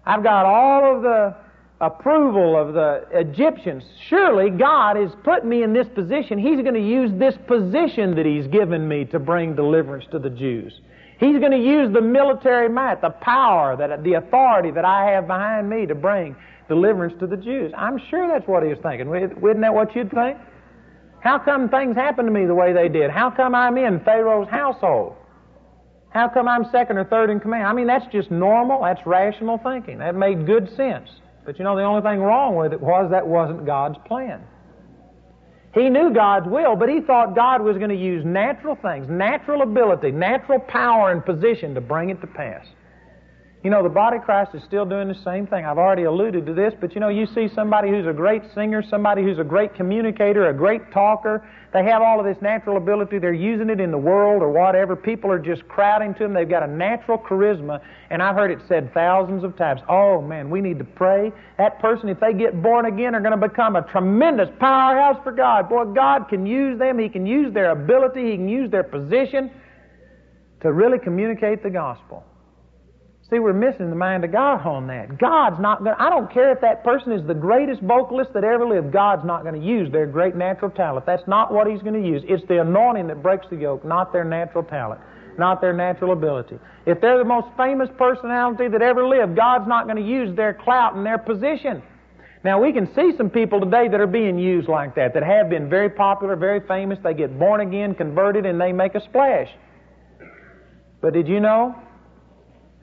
[0.06, 1.47] I've got all of the
[1.80, 3.84] approval of the Egyptians.
[4.08, 6.38] Surely God has put me in this position.
[6.38, 10.30] He's going to use this position that He's given me to bring deliverance to the
[10.30, 10.80] Jews.
[11.20, 15.26] He's going to use the military might, the power, that, the authority that I have
[15.26, 16.36] behind me to bring
[16.68, 17.72] deliverance to the Jews.
[17.76, 19.12] I'm sure that's what he was thinking.
[19.14, 20.38] Isn't that what you'd think?
[21.20, 23.10] How come things happened to me the way they did?
[23.10, 25.16] How come I'm in Pharaoh's household?
[26.10, 27.66] How come I'm second or third in command?
[27.66, 28.82] I mean, that's just normal.
[28.82, 29.98] That's rational thinking.
[29.98, 31.08] That made good sense.
[31.48, 34.42] But you know, the only thing wrong with it was that wasn't God's plan.
[35.72, 39.62] He knew God's will, but he thought God was going to use natural things, natural
[39.62, 42.66] ability, natural power and position to bring it to pass.
[43.64, 45.64] You know, the body of Christ is still doing the same thing.
[45.64, 48.84] I've already alluded to this, but you know, you see somebody who's a great singer,
[48.88, 51.44] somebody who's a great communicator, a great talker.
[51.72, 53.18] They have all of this natural ability.
[53.18, 54.94] They're using it in the world or whatever.
[54.94, 56.34] People are just crowding to them.
[56.34, 57.80] They've got a natural charisma.
[58.10, 61.32] And I've heard it said thousands of times, oh man, we need to pray.
[61.58, 65.32] That person, if they get born again, are going to become a tremendous powerhouse for
[65.32, 65.68] God.
[65.68, 66.96] Boy, God can use them.
[66.96, 68.30] He can use their ability.
[68.30, 69.50] He can use their position
[70.60, 72.24] to really communicate the gospel.
[73.30, 75.18] See, we're missing the mind of God on that.
[75.18, 78.42] God's not going to, I don't care if that person is the greatest vocalist that
[78.42, 81.04] ever lived, God's not going to use their great natural talent.
[81.04, 82.22] That's not what He's going to use.
[82.26, 85.02] It's the anointing that breaks the yoke, not their natural talent,
[85.36, 86.58] not their natural ability.
[86.86, 90.54] If they're the most famous personality that ever lived, God's not going to use their
[90.54, 91.82] clout and their position.
[92.44, 95.50] Now, we can see some people today that are being used like that, that have
[95.50, 96.98] been very popular, very famous.
[97.02, 99.50] They get born again, converted, and they make a splash.
[101.02, 101.76] But did you know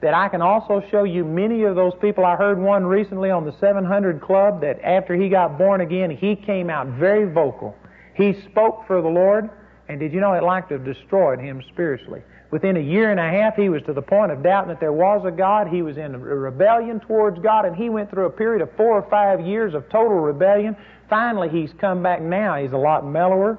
[0.02, 2.24] that I can also show you many of those people.
[2.24, 6.36] I heard one recently on the 700 Club that after he got born again, he
[6.36, 7.74] came out very vocal.
[8.14, 9.48] He spoke for the Lord,
[9.88, 12.22] and did you know it like to have destroyed him spiritually?
[12.50, 14.92] Within a year and a half, he was to the point of doubting that there
[14.92, 15.66] was a God.
[15.66, 19.10] He was in rebellion towards God, and he went through a period of four or
[19.10, 20.76] five years of total rebellion.
[21.10, 22.56] Finally, he's come back now.
[22.56, 23.58] He's a lot mellower,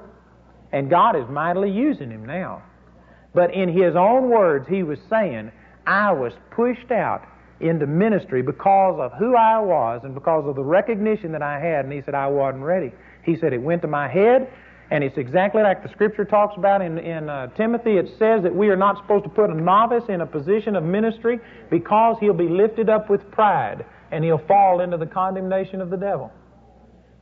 [0.72, 2.62] and God is mightily using him now.
[3.34, 5.52] But in his own words, he was saying,
[5.88, 7.26] I was pushed out
[7.60, 11.86] into ministry because of who I was and because of the recognition that I had.
[11.86, 12.92] And he said, I wasn't ready.
[13.24, 14.52] He said, it went to my head,
[14.90, 17.96] and it's exactly like the scripture talks about in, in uh, Timothy.
[17.96, 20.84] It says that we are not supposed to put a novice in a position of
[20.84, 25.88] ministry because he'll be lifted up with pride and he'll fall into the condemnation of
[25.88, 26.30] the devil.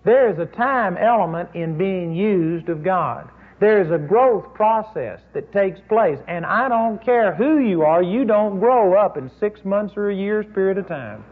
[0.04, 3.30] There is a time element in being used of God.
[3.58, 8.02] There is a growth process that takes place, and I don't care who you are,
[8.02, 11.24] you don't grow up in six months or a year's period of time.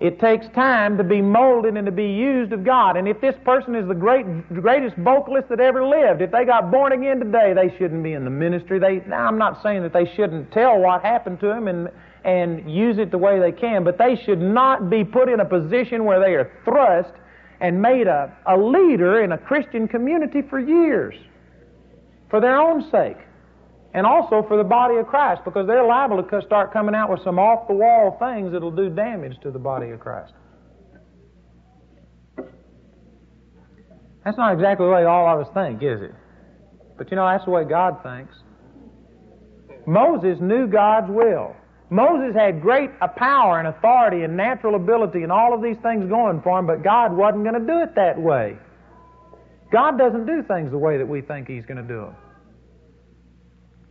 [0.00, 2.96] It takes time to be molded and to be used of God.
[2.96, 4.24] And if this person is the great,
[4.62, 8.22] greatest vocalist that ever lived, if they got born again today, they shouldn't be in
[8.22, 8.78] the ministry.
[8.78, 11.88] They, now, I'm not saying that they shouldn't tell what happened to them and,
[12.22, 15.44] and use it the way they can, but they should not be put in a
[15.44, 17.14] position where they are thrust
[17.60, 21.14] and made a, a leader in a Christian community for years
[22.30, 23.16] for their own sake.
[23.94, 27.20] and also for the body of Christ because they're liable to start coming out with
[27.24, 30.32] some off the wall things that'll do damage to the body of Christ.
[34.24, 36.14] That's not exactly the way all of us think, is it?
[36.98, 38.34] But you know, that's the way God thinks.
[39.86, 41.56] Moses knew God's will.
[41.90, 46.42] Moses had great power and authority and natural ability and all of these things going
[46.42, 48.58] for him, but God wasn't going to do it that way.
[49.72, 52.16] God doesn't do things the way that we think He's going to do them.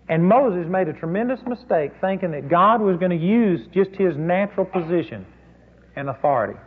[0.09, 4.15] And Moses made a tremendous mistake thinking that God was going to use just his
[4.15, 5.25] natural position
[5.95, 6.57] and authority.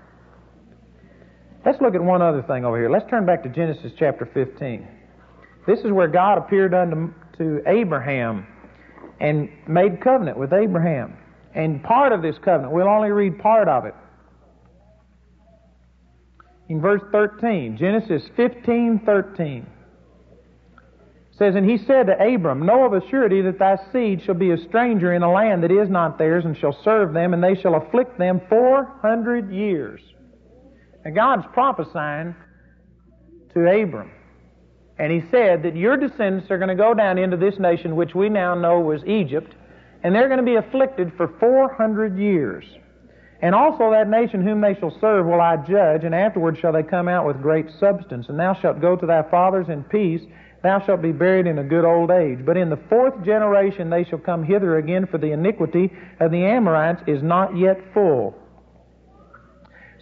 [1.65, 2.91] Let's look at one other thing over here.
[2.91, 4.87] Let's turn back to Genesis chapter 15.
[5.67, 8.47] This is where God appeared unto to Abraham
[9.21, 11.17] and made covenant with Abraham.
[11.55, 13.95] And part of this covenant, we'll only read part of it.
[16.69, 19.67] In verse 13, Genesis 15 13
[21.37, 24.53] says, And he said to Abram, Know of a surety that thy seed shall be
[24.53, 27.61] a stranger in a land that is not theirs, and shall serve them, and they
[27.61, 30.01] shall afflict them four hundred years.
[31.05, 32.37] And God's prophesying
[33.55, 34.13] to Abram.
[35.01, 38.15] And he said that your descendants are going to go down into this nation, which
[38.15, 39.55] we now know was Egypt,
[40.03, 42.67] and they're going to be afflicted for 400 years.
[43.41, 46.83] And also that nation whom they shall serve will I judge, and afterward shall they
[46.83, 48.27] come out with great substance.
[48.29, 50.21] And thou shalt go to thy fathers in peace,
[50.63, 52.45] thou shalt be buried in a good old age.
[52.45, 55.91] But in the fourth generation they shall come hither again, for the iniquity
[56.21, 58.37] of the Amorites is not yet full.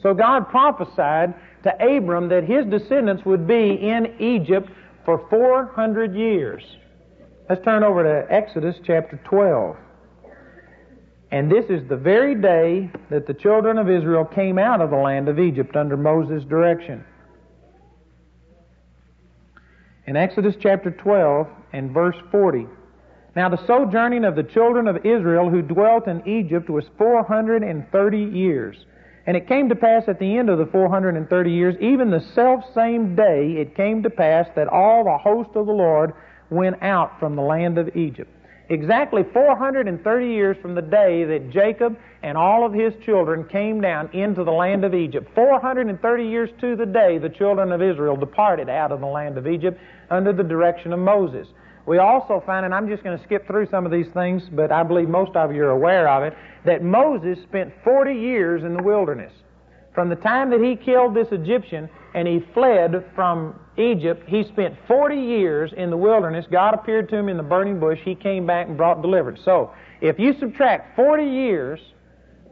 [0.03, 4.69] So God prophesied to Abram that his descendants would be in Egypt
[5.09, 6.63] for 400 years.
[7.49, 9.75] Let's turn over to Exodus chapter 12.
[11.31, 14.97] And this is the very day that the children of Israel came out of the
[14.97, 17.03] land of Egypt under Moses' direction.
[20.07, 22.67] In Exodus chapter 12 and verse 40.
[23.35, 28.77] Now the sojourning of the children of Israel who dwelt in Egypt was 430 years.
[29.29, 32.65] And it came to pass at the end of the 430 years, even the self
[32.75, 36.15] same day, it came to pass that all the host of the Lord
[36.49, 38.31] went out from the land of Egypt.
[38.71, 44.09] Exactly 430 years from the day that Jacob and all of his children came down
[44.15, 45.31] into the land of Egypt.
[45.35, 49.47] 430 years to the day the children of Israel departed out of the land of
[49.47, 51.49] Egypt under the direction of Moses.
[51.89, 54.71] We also find, and I'm just going to skip through some of these things, but
[54.71, 56.37] I believe most of you are aware of it,
[56.67, 59.33] that Moses spent 40 years in the wilderness.
[59.95, 64.77] From the time that he killed this Egyptian and he fled from Egypt, he spent
[64.87, 66.45] 40 years in the wilderness.
[66.51, 67.99] God appeared to him in the burning bush.
[68.05, 69.41] He came back and brought deliverance.
[69.43, 69.73] So,
[70.03, 71.81] if you subtract 40 years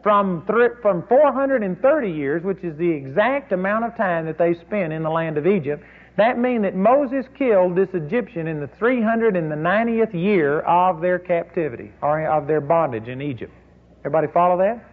[0.02, 4.94] from, th- from 430 years, which is the exact amount of time that they spent
[4.94, 5.84] in the land of Egypt,
[6.16, 12.26] that means that Moses killed this Egyptian in the 390th year of their captivity, or
[12.26, 13.52] of their bondage in Egypt.
[14.00, 14.92] Everybody follow that?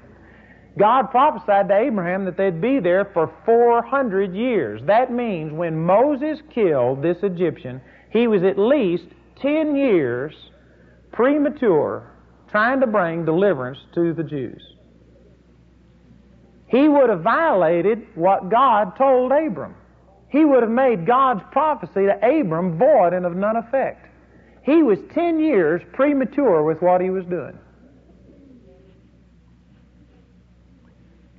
[0.77, 4.81] God prophesied to Abraham that they'd be there for 400 years.
[4.85, 7.79] That means when Moses killed this Egyptian,
[8.11, 9.05] he was at least
[9.41, 10.33] 10 years
[11.11, 12.11] premature
[12.49, 14.61] trying to bring deliverance to the Jews.
[16.67, 19.75] He would have violated what God told Abram.
[20.33, 24.07] He would have made God's prophecy to Abram void and of none effect.
[24.63, 27.55] He was 10 years premature with what he was doing.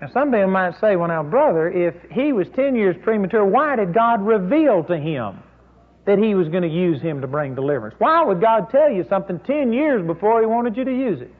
[0.00, 3.74] Now, some people might say, well, now, brother, if he was 10 years premature, why
[3.74, 5.42] did God reveal to him
[6.06, 7.96] that he was going to use him to bring deliverance?
[7.98, 11.32] Why would God tell you something 10 years before he wanted you to use it?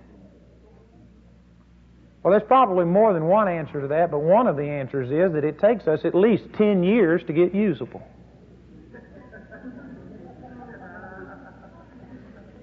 [2.24, 5.34] Well, there's probably more than one answer to that, but one of the answers is
[5.34, 8.02] that it takes us at least 10 years to get usable.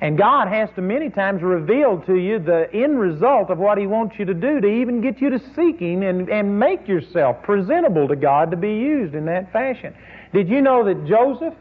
[0.01, 3.86] And God has to many times reveal to you the end result of what He
[3.86, 8.07] wants you to do to even get you to seeking and, and make yourself presentable
[8.07, 9.93] to God to be used in that fashion.
[10.34, 11.53] Did you know that Joseph,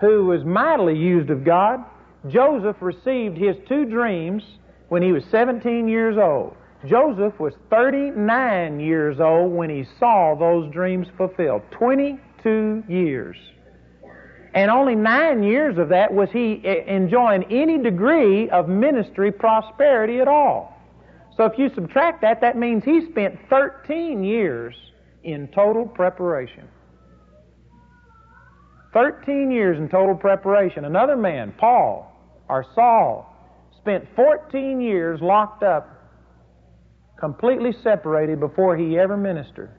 [0.00, 1.84] who was mightily used of God,
[2.28, 4.44] Joseph received his two dreams
[4.88, 6.54] when he was 17 years old.
[6.86, 11.62] Joseph was 39 years old when he saw those dreams fulfilled.
[11.70, 13.36] 22 years.
[14.54, 20.28] And only nine years of that was he enjoying any degree of ministry prosperity at
[20.28, 20.78] all.
[21.36, 24.76] So if you subtract that, that means he spent 13 years
[25.24, 26.68] in total preparation.
[28.92, 30.84] 13 years in total preparation.
[30.84, 32.12] Another man, Paul,
[32.48, 33.28] or Saul,
[33.80, 35.93] spent 14 years locked up,
[37.24, 39.70] completely separated before he ever ministered.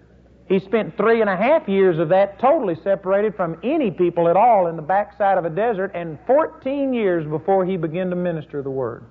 [0.50, 4.36] He spent three and a half years of that totally separated from any people at
[4.36, 8.64] all in the backside of a desert, and 14 years before he began to minister
[8.64, 9.06] the Word.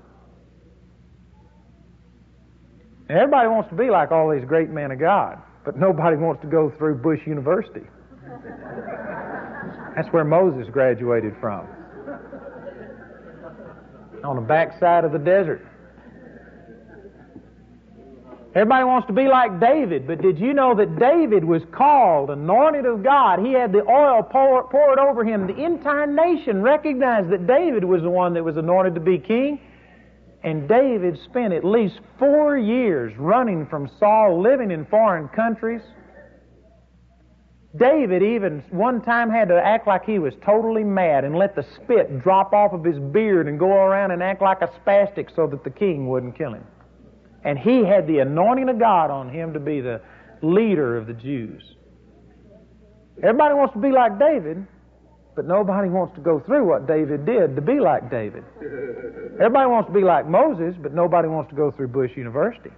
[3.09, 6.43] Now, everybody wants to be like all these great men of God, but nobody wants
[6.43, 7.87] to go through Bush University.
[9.95, 11.68] That's where Moses graduated from.
[14.24, 15.64] On the backside of the desert.
[18.55, 22.86] Everybody wants to be like David, but did you know that David was called, anointed
[22.86, 23.40] of God?
[23.40, 25.48] He had the oil pour, poured over him.
[25.48, 29.61] The entire nation recognized that David was the one that was anointed to be king.
[30.44, 35.82] And David spent at least four years running from Saul, living in foreign countries.
[37.76, 41.66] David even one time had to act like he was totally mad and let the
[41.74, 45.48] spit drop off of his beard and go around and act like a spastic so
[45.48, 46.64] that the king wouldn't kill him.
[47.45, 50.01] And he had the anointing of God on him to be the
[50.42, 51.62] leader of the Jews.
[53.22, 54.66] Everybody wants to be like David,
[55.36, 58.45] but nobody wants to go through what David did to be like David.
[59.40, 62.70] Everybody wants to be like Moses, but nobody wants to go through Bush University.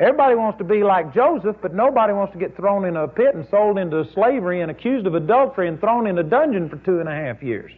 [0.00, 3.34] Everybody wants to be like Joseph, but nobody wants to get thrown in a pit
[3.34, 7.00] and sold into slavery and accused of adultery and thrown in a dungeon for two
[7.00, 7.70] and a half years.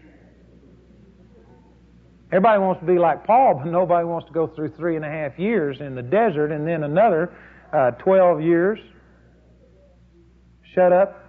[2.33, 5.09] Everybody wants to be like Paul, but nobody wants to go through three and a
[5.09, 7.31] half years in the desert and then another
[7.75, 8.79] uh, 12 years
[10.75, 11.23] shut up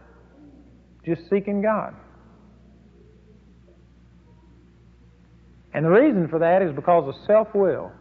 [1.06, 1.94] just seeking God.
[5.74, 7.92] And the reason for that is because of self will.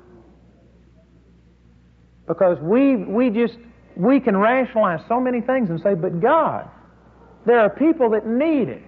[2.28, 3.59] Because we, we just,
[3.96, 6.70] we can rationalize so many things and say, but God,
[7.46, 8.82] there are people that need it.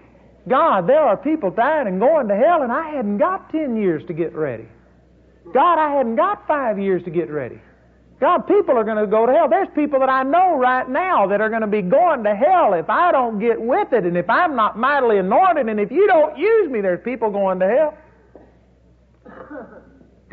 [0.48, 4.02] God, there are people dying and going to hell, and I hadn't got 10 years
[4.06, 4.68] to get ready.
[5.52, 7.60] God, I hadn't got five years to get ready.
[8.20, 9.48] God, people are going to go to hell.
[9.48, 12.74] There's people that I know right now that are going to be going to hell
[12.74, 16.06] if I don't get with it and if I'm not mightily anointed and if you
[16.06, 17.98] don't use me, there's people going to hell.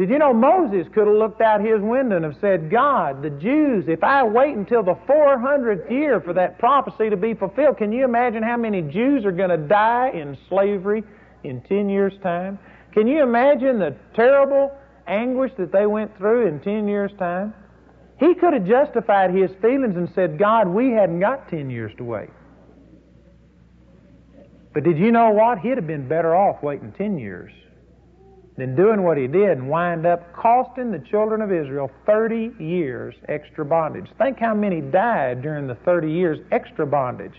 [0.02, 3.30] Did you know Moses could have looked out his window and have said, God, the
[3.30, 7.92] Jews, if I wait until the 400th year for that prophecy to be fulfilled, can
[7.92, 11.04] you imagine how many Jews are going to die in slavery
[11.44, 12.58] in 10 years' time?
[12.94, 14.76] Can you imagine the terrible
[15.06, 17.54] anguish that they went through in 10 years' time?
[18.20, 22.04] He could have justified his feelings and said, God, we hadn't got 10 years to
[22.04, 22.32] wait.
[24.74, 25.60] But did you know what?
[25.60, 27.52] He'd have been better off waiting 10 years
[28.62, 33.16] than doing what he did and wind up costing the children of Israel 30 years
[33.28, 34.06] extra bondage.
[34.20, 37.34] Think how many died during the 30 years extra bondage.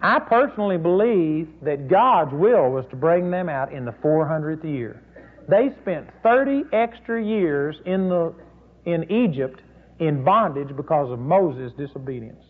[0.00, 5.02] I personally believe that God's will was to bring them out in the 400th year.
[5.46, 8.34] They spent 30 extra years in, the,
[8.86, 9.60] in Egypt
[9.98, 12.42] in bondage because of Moses' disobedience.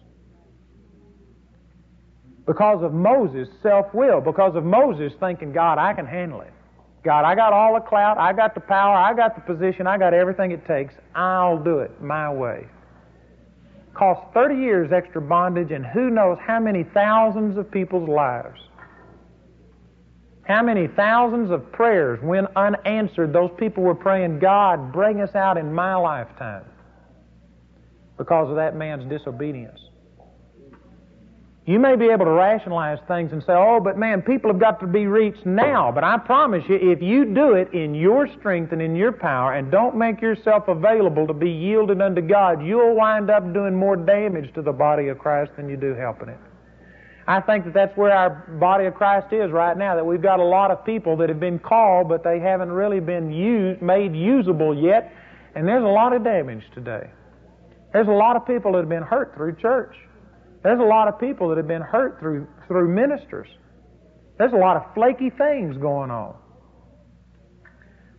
[2.47, 6.53] Because of Moses' self will, because of Moses thinking, God, I can handle it.
[7.05, 9.99] God, I got all the clout, I got the power, I got the position, I
[9.99, 10.95] got everything it takes.
[11.15, 12.67] I'll do it my way.
[13.93, 18.59] Cost 30 years extra bondage and who knows how many thousands of people's lives.
[20.45, 23.33] How many thousands of prayers went unanswered?
[23.33, 26.65] Those people were praying, God, bring us out in my lifetime
[28.19, 29.79] because of that man's disobedience.
[31.67, 34.81] You may be able to rationalize things and say, oh, but man, people have got
[34.81, 35.91] to be reached now.
[35.91, 39.55] But I promise you, if you do it in your strength and in your power
[39.55, 43.97] and don't make yourself available to be yielded unto God, you'll wind up doing more
[43.97, 46.39] damage to the body of Christ than you do helping it.
[47.27, 48.29] I think that that's where our
[48.61, 51.41] body of Christ is right now, that we've got a lot of people that have
[51.41, 55.11] been called, but they haven't really been used, made usable yet,
[55.55, 57.09] and there's a lot of damage today.
[57.95, 59.97] There's a lot of people that have been hurt through church.
[60.65, 63.49] There's a lot of people that have been hurt through, through ministers.
[64.39, 66.35] There's a lot of flaky things going on.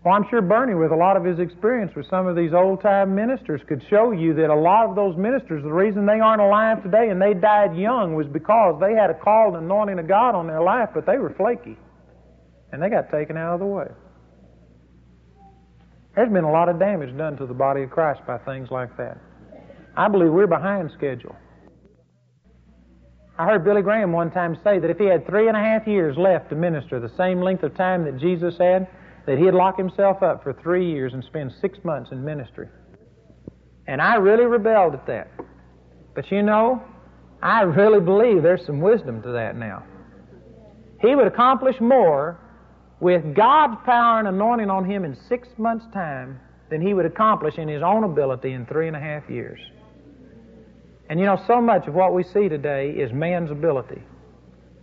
[0.05, 2.83] Well, I'm sure Bernie, with a lot of his experience with some of these old
[2.83, 6.41] time ministers, could show you that a lot of those ministers, the reason they aren't
[6.41, 10.07] alive today and they died young was because they had a call and anointing of
[10.07, 11.75] God on their life, but they were flaky.
[12.71, 13.87] And they got taken out of the way.
[16.15, 18.95] There's been a lot of damage done to the body of Christ by things like
[18.97, 19.17] that.
[19.97, 21.35] I believe we're behind schedule.
[23.37, 25.85] I heard Billy Graham one time say that if he had three and a half
[25.87, 28.87] years left to minister, the same length of time that Jesus had,
[29.25, 32.69] that he'd lock himself up for three years and spend six months in ministry.
[33.87, 35.31] And I really rebelled at that.
[36.13, 36.81] But you know,
[37.41, 39.83] I really believe there's some wisdom to that now.
[41.01, 42.39] He would accomplish more
[43.01, 47.57] with God's power and anointing on him in six months' time than he would accomplish
[47.57, 49.59] in his own ability in three and a half years.
[51.09, 54.01] And you know, so much of what we see today is man's ability.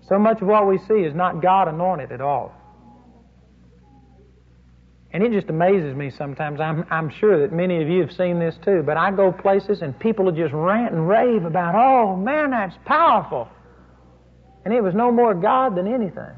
[0.09, 2.55] So much of what we see is not God anointed at all.
[5.13, 6.59] And it just amazes me sometimes.
[6.59, 9.83] I'm, I'm sure that many of you have seen this too, but I go places
[9.83, 13.49] and people will just rant and rave about, oh man, that's powerful.
[14.65, 16.35] And it was no more God than anything.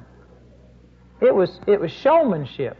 [1.20, 2.76] It was, it was showmanship.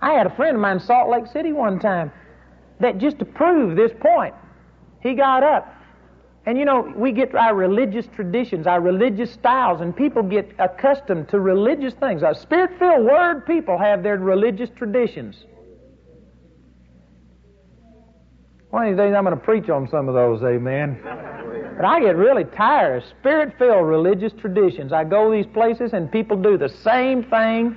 [0.00, 2.10] I had a friend of mine in Salt Lake City one time
[2.80, 4.34] that just to prove this point,
[5.00, 5.76] he got up
[6.46, 11.28] and you know, we get our religious traditions, our religious styles, and people get accustomed
[11.30, 12.22] to religious things.
[12.22, 15.44] Our spirit filled word people have their religious traditions.
[18.70, 21.00] One of these days I'm going to preach on some of those, amen.
[21.02, 24.92] But I get really tired of spirit filled religious traditions.
[24.92, 27.76] I go these places and people do the same thing,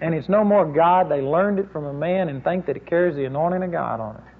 [0.00, 1.08] and it's no more God.
[1.08, 4.00] They learned it from a man and think that it carries the anointing of God
[4.00, 4.37] on it.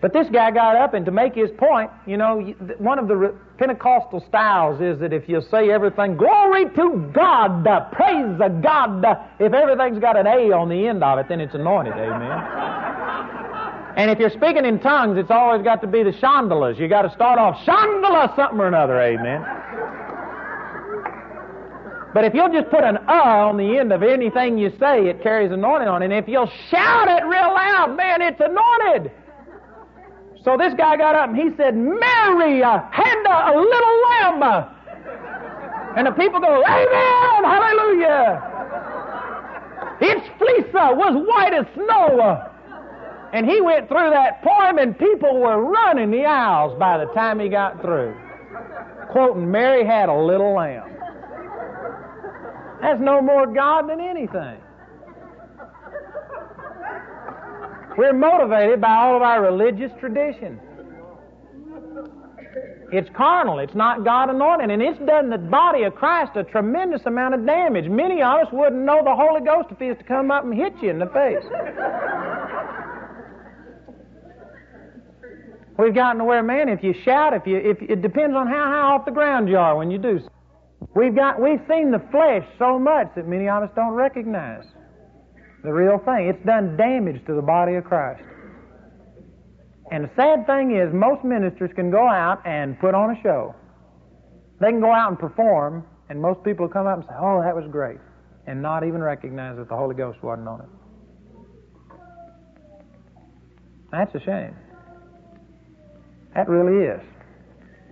[0.00, 2.40] But this guy got up, and to make his point, you know,
[2.78, 8.38] one of the Pentecostal styles is that if you say everything, glory to God, praise
[8.38, 9.04] the God,
[9.38, 12.30] if everything's got an A on the end of it, then it's anointed, amen.
[13.96, 16.78] and if you're speaking in tongues, it's always got to be the shandalas.
[16.78, 19.44] You got to start off shandala something or another, amen.
[22.12, 25.22] But if you'll just put an uh on the end of anything you say, it
[25.22, 26.06] carries anointing on it.
[26.06, 29.12] And if you'll shout it real loud, man, it's anointed.
[30.44, 34.42] So this guy got up and he said, Mary had a little lamb.
[35.96, 38.50] And the people go, Amen, hallelujah.
[40.00, 42.18] Its fleece uh, was white as snow.
[42.20, 42.48] Uh.
[43.32, 47.38] And he went through that poem and people were running the aisles by the time
[47.38, 48.16] he got through.
[49.12, 50.88] Quoting, Mary had a little lamb.
[52.80, 54.56] That's no more God than anything.
[58.00, 60.58] We're motivated by all of our religious tradition.
[62.90, 63.58] It's carnal.
[63.58, 64.70] It's not God anointed.
[64.70, 67.90] And it's done the body of Christ a tremendous amount of damage.
[67.90, 70.54] Many of us wouldn't know the Holy Ghost if He was to come up and
[70.54, 71.44] hit you in the face.
[75.76, 78.64] We've gotten to where, man, if you shout, if you, if it depends on how
[78.64, 80.20] high off the ground you are when you do.
[80.94, 84.64] We've got, we've seen the flesh so much that many of us don't recognize
[85.62, 86.28] the real thing.
[86.28, 88.22] It's done damage to the body of Christ.
[89.90, 93.54] And the sad thing is, most ministers can go out and put on a show.
[94.60, 97.42] They can go out and perform, and most people will come up and say, Oh,
[97.42, 97.98] that was great,
[98.46, 100.68] and not even recognize that the Holy Ghost wasn't on it.
[103.90, 104.54] That's a shame.
[106.34, 107.00] That really is.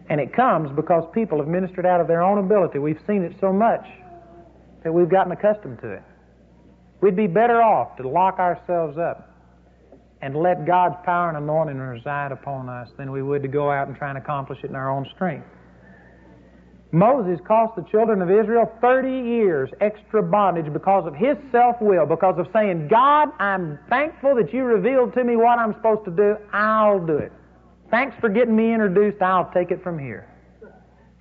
[0.08, 2.78] And it comes because people have ministered out of their own ability.
[2.78, 3.84] We've seen it so much
[4.84, 6.02] that we've gotten accustomed to it.
[7.00, 9.28] We'd be better off to lock ourselves up
[10.20, 13.86] and let God's power and anointing reside upon us than we would to go out
[13.86, 15.46] and try and accomplish it in our own strength.
[16.90, 22.06] Moses cost the children of Israel 30 years extra bondage because of his self will,
[22.06, 26.10] because of saying, God, I'm thankful that you revealed to me what I'm supposed to
[26.10, 26.36] do.
[26.52, 27.30] I'll do it.
[27.90, 29.20] Thanks for getting me introduced.
[29.20, 30.28] I'll take it from here.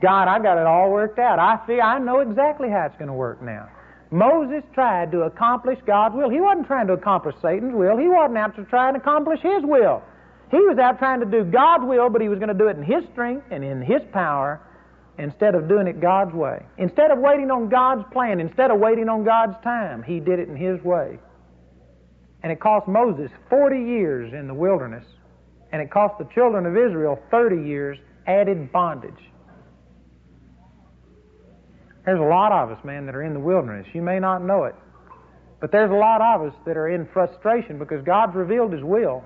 [0.01, 1.37] God, I got it all worked out.
[1.39, 3.67] I feel I know exactly how it's going to work now.
[4.11, 6.29] Moses tried to accomplish God's will.
[6.29, 7.97] He wasn't trying to accomplish Satan's will.
[7.97, 10.01] He wasn't out to try and accomplish his will.
[10.49, 12.77] He was out trying to do God's will, but he was going to do it
[12.77, 14.61] in his strength and in his power
[15.17, 16.65] instead of doing it God's way.
[16.77, 20.47] Instead of waiting on God's plan, instead of waiting on God's time, he did it
[20.47, 21.19] in his way.
[22.43, 25.03] And it cost Moses 40 years in the wilderness,
[25.71, 29.13] and it cost the children of Israel 30 years added bondage.
[32.07, 33.85] There's a lot of us, man, that are in the wilderness.
[33.93, 34.75] You may not know it.
[35.59, 39.25] But there's a lot of us that are in frustration because God's revealed His will.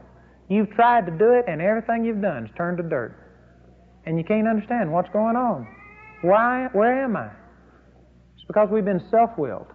[0.50, 3.16] You've tried to do it, and everything you've done has turned to dirt.
[4.08, 5.68] And you can't understand what's going on.
[6.24, 6.70] Why?
[6.74, 7.28] Where am I?
[8.34, 9.68] It's because we've been self willed.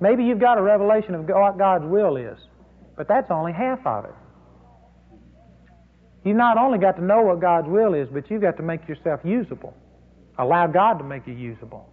[0.00, 2.38] Maybe you've got a revelation of what God's will is,
[2.96, 4.14] but that's only half of it.
[6.24, 8.88] You've not only got to know what God's will is, but you've got to make
[8.88, 9.74] yourself usable.
[10.38, 11.86] Allow God to make you usable.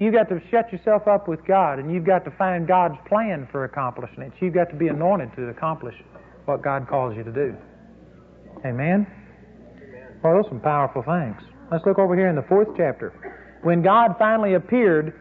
[0.00, 3.46] You've got to shut yourself up with God, and you've got to find God's plan
[3.52, 4.32] for accomplishing it.
[4.40, 5.94] You've got to be anointed to accomplish
[6.46, 7.54] what God calls you to do.
[8.64, 9.06] Amen?
[10.24, 11.36] Well, those are some powerful things.
[11.70, 13.12] Let's look over here in the fourth chapter.
[13.62, 15.20] When God finally appeared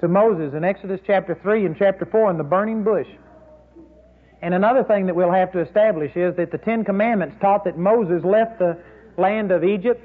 [0.00, 3.06] to Moses in Exodus chapter 3 and chapter 4 in the burning bush.
[4.40, 7.76] And another thing that we'll have to establish is that the Ten Commandments taught that
[7.78, 8.78] Moses left the
[9.18, 10.02] land of Egypt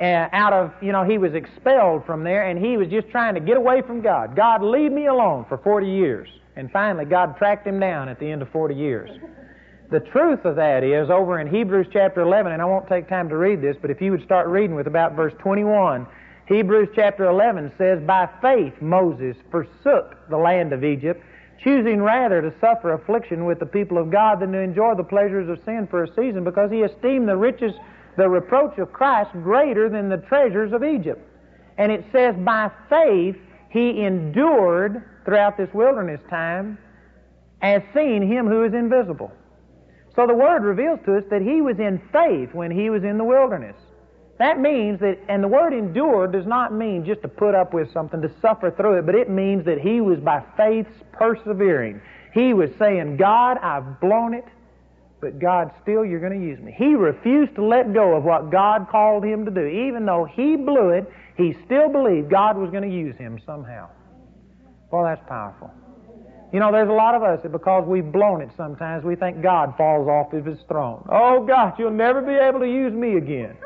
[0.00, 3.34] uh, out of, you know, he was expelled from there and he was just trying
[3.34, 4.34] to get away from God.
[4.34, 6.28] God, leave me alone for 40 years.
[6.56, 9.10] And finally, God tracked him down at the end of 40 years.
[9.90, 13.28] The truth of that is over in Hebrews chapter 11, and I won't take time
[13.28, 16.06] to read this, but if you would start reading with about verse 21,
[16.46, 21.24] Hebrews chapter 11 says, By faith Moses forsook the land of Egypt,
[21.62, 25.48] choosing rather to suffer affliction with the people of God than to enjoy the pleasures
[25.48, 27.72] of sin for a season, because he esteemed the riches,
[28.20, 31.26] the reproach of Christ greater than the treasures of Egypt.
[31.78, 33.36] And it says, By faith
[33.70, 36.76] he endured throughout this wilderness time
[37.62, 39.32] as seeing him who is invisible.
[40.14, 43.16] So the Word reveals to us that he was in faith when he was in
[43.16, 43.76] the wilderness.
[44.38, 47.92] That means that, and the word endure does not mean just to put up with
[47.92, 52.00] something, to suffer through it, but it means that he was by faith persevering.
[52.32, 54.46] He was saying, God, I've blown it,
[55.20, 56.74] but God, still you're going to use me.
[56.76, 59.66] He refused to let go of what God called him to do.
[59.66, 63.88] Even though he blew it, he still believed God was going to use him somehow.
[64.90, 65.70] Well, that's powerful.
[66.52, 69.40] You know, there's a lot of us that because we've blown it sometimes, we think
[69.40, 71.06] God falls off of his throne.
[71.10, 73.56] Oh, God, you'll never be able to use me again.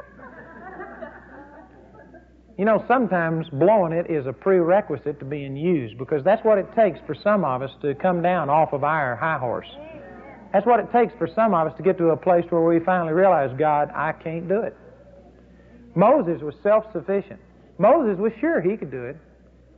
[2.59, 6.67] You know, sometimes blowing it is a prerequisite to being used because that's what it
[6.77, 9.67] takes for some of us to come down off of our high horse.
[10.55, 12.79] That's what it takes for some of us to get to a place where we
[12.79, 14.77] finally realize, God, I can't do it.
[15.97, 17.41] Moses was self sufficient.
[17.77, 19.17] Moses was sure he could do it.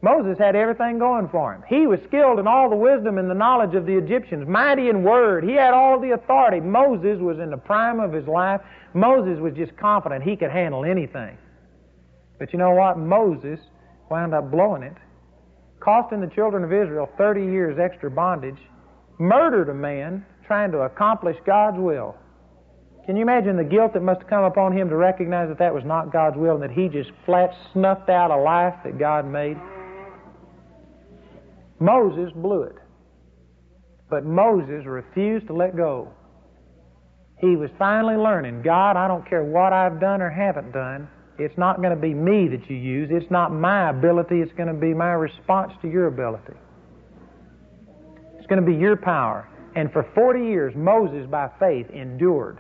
[0.02, 1.64] Moses had everything going for him.
[1.66, 5.02] He was skilled in all the wisdom and the knowledge of the Egyptians, mighty in
[5.02, 5.44] word.
[5.44, 6.60] He had all the authority.
[6.60, 8.60] Moses was in the prime of his life.
[8.92, 11.38] Moses was just confident he could handle anything.
[12.38, 12.98] But you know what?
[12.98, 13.58] Moses
[14.10, 14.94] wound up blowing it,
[15.80, 18.60] costing the children of Israel 30 years extra bondage,
[19.18, 22.16] murdered a man trying to accomplish God's will.
[23.06, 25.72] Can you imagine the guilt that must have come upon him to recognize that that
[25.72, 29.30] was not God's will and that he just flat snuffed out a life that God
[29.30, 29.56] made?
[31.78, 32.76] Moses blew it.
[34.10, 36.12] But Moses refused to let go.
[37.40, 41.08] He was finally learning God, I don't care what I've done or haven't done.
[41.38, 43.10] It's not going to be me that you use.
[43.12, 44.40] It's not my ability.
[44.40, 46.54] It's going to be my response to your ability.
[48.38, 49.46] It's going to be your power.
[49.76, 52.58] And for 40 years, Moses, by faith, endured.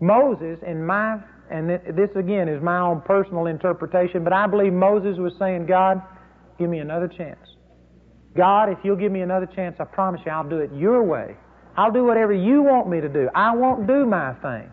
[0.00, 1.18] Moses, in my,
[1.50, 6.02] and this again is my own personal interpretation, but I believe Moses was saying, God,
[6.58, 7.38] give me another chance.
[8.34, 11.36] God, if you'll give me another chance, I promise you I'll do it your way.
[11.76, 13.28] I'll do whatever you want me to do.
[13.34, 14.70] I won't do my thing.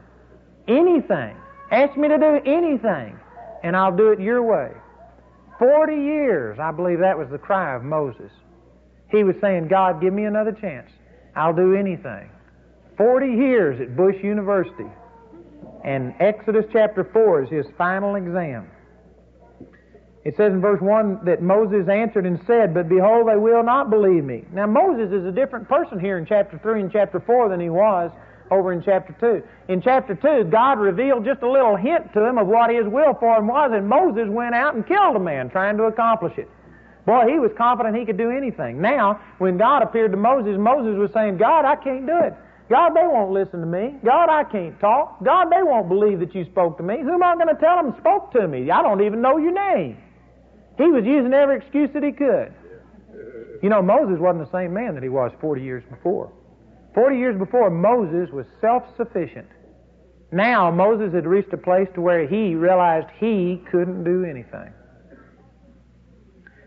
[0.68, 1.36] Anything.
[1.70, 3.20] Ask me to do anything,
[3.64, 4.72] and I'll do it your way.
[5.60, 8.32] Forty years, I believe that was the cry of Moses.
[9.10, 10.90] He was saying, God, give me another chance.
[11.36, 12.30] I'll do anything.
[12.98, 14.90] Forty years at Bush University.
[15.84, 18.70] And Exodus chapter 4 is his final exam.
[20.24, 23.90] It says in verse 1 that Moses answered and said, But behold, they will not
[23.90, 24.46] believe me.
[24.54, 27.70] Now, Moses is a different person here in chapter 3 and chapter 4 than he
[27.70, 28.12] was
[28.52, 29.72] over in chapter 2.
[29.74, 33.16] In chapter 2, God revealed just a little hint to him of what his will
[33.20, 36.50] for him was, and Moses went out and killed a man trying to accomplish it.
[37.06, 38.82] Boy, he was confident he could do anything.
[38.82, 42.34] Now, when God appeared to Moses, Moses was saying, God, I can't do it.
[42.70, 43.98] God, they won't listen to me.
[44.06, 45.24] God, I can't talk.
[45.24, 47.00] God, they won't believe that you spoke to me.
[47.02, 48.70] Who am I going to tell them spoke to me?
[48.72, 49.98] I don't even know your name.
[50.78, 52.54] He was using every excuse that he could.
[53.62, 56.32] You know, Moses wasn't the same man that he was 40 years before.
[56.94, 59.48] Forty years before, Moses was self-sufficient.
[60.32, 64.74] Now, Moses had reached a place to where he realized he couldn't do anything.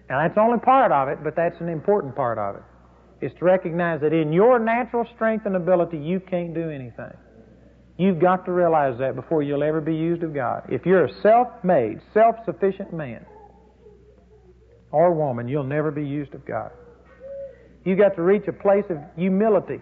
[0.09, 2.63] Now, that's only part of it, but that's an important part of it.
[3.25, 7.13] Is to recognize that in your natural strength and ability, you can't do anything.
[7.97, 10.65] You've got to realize that before you'll ever be used of God.
[10.69, 13.25] If you're a self-made, self-sufficient man
[14.91, 16.73] or woman, you'll never be used of God.
[17.85, 19.81] You've got to reach a place of humility.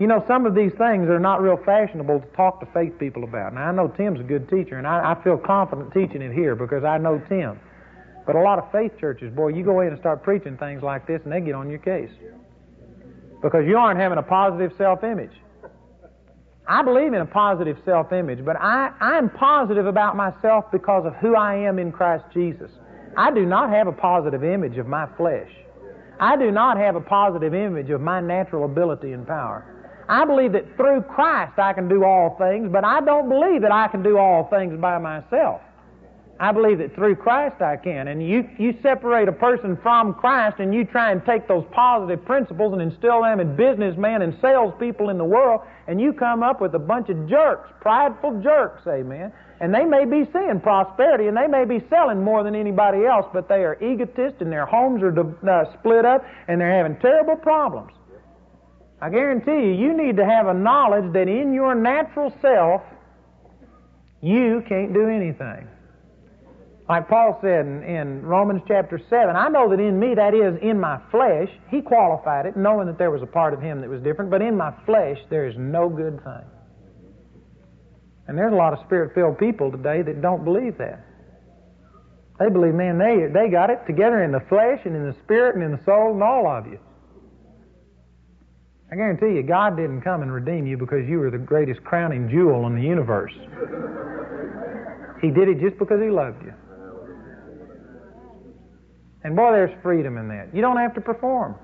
[0.00, 3.22] You know, some of these things are not real fashionable to talk to faith people
[3.22, 3.54] about.
[3.54, 6.56] Now, I know Tim's a good teacher, and I, I feel confident teaching it here
[6.56, 7.60] because I know Tim.
[8.26, 11.06] But a lot of faith churches, boy, you go in and start preaching things like
[11.06, 12.10] this, and they get on your case
[13.42, 15.32] because you aren't having a positive self-image.
[16.66, 21.36] I believe in a positive self-image, but I, I'm positive about myself because of who
[21.36, 22.70] I am in Christ Jesus.
[23.18, 25.50] I do not have a positive image of my flesh.
[26.18, 29.66] I do not have a positive image of my natural ability and power.
[30.08, 33.72] I believe that through Christ I can do all things, but I don't believe that
[33.72, 35.60] I can do all things by myself.
[36.44, 38.08] I believe that through Christ I can.
[38.08, 42.22] And you, you separate a person from Christ and you try and take those positive
[42.26, 46.60] principles and instill them in businessmen and salespeople in the world, and you come up
[46.60, 49.32] with a bunch of jerks, prideful jerks, amen.
[49.60, 53.24] And they may be seeing prosperity and they may be selling more than anybody else,
[53.32, 57.36] but they are egotists and their homes are uh, split up and they're having terrible
[57.36, 57.92] problems.
[59.00, 62.82] I guarantee you, you need to have a knowledge that in your natural self,
[64.20, 65.68] you can't do anything.
[66.88, 70.60] Like Paul said in, in, Romans chapter 7, I know that in me, that is,
[70.60, 73.88] in my flesh, he qualified it, knowing that there was a part of him that
[73.88, 76.44] was different, but in my flesh, there is no good thing.
[78.28, 81.04] And there's a lot of spirit filled people today that don't believe that.
[82.38, 85.54] They believe, man, they, they got it together in the flesh and in the spirit
[85.54, 86.78] and in the soul and all of you.
[88.92, 92.28] I guarantee you, God didn't come and redeem you because you were the greatest crowning
[92.28, 93.32] jewel in the universe.
[95.22, 96.52] He did it just because He loved you.
[99.24, 100.54] And boy, there's freedom in that.
[100.54, 101.56] You don't have to perform.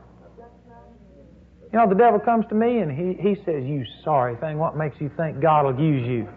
[1.73, 4.77] You know, the devil comes to me and he, he says, You sorry thing, what
[4.77, 6.29] makes you think God will use you?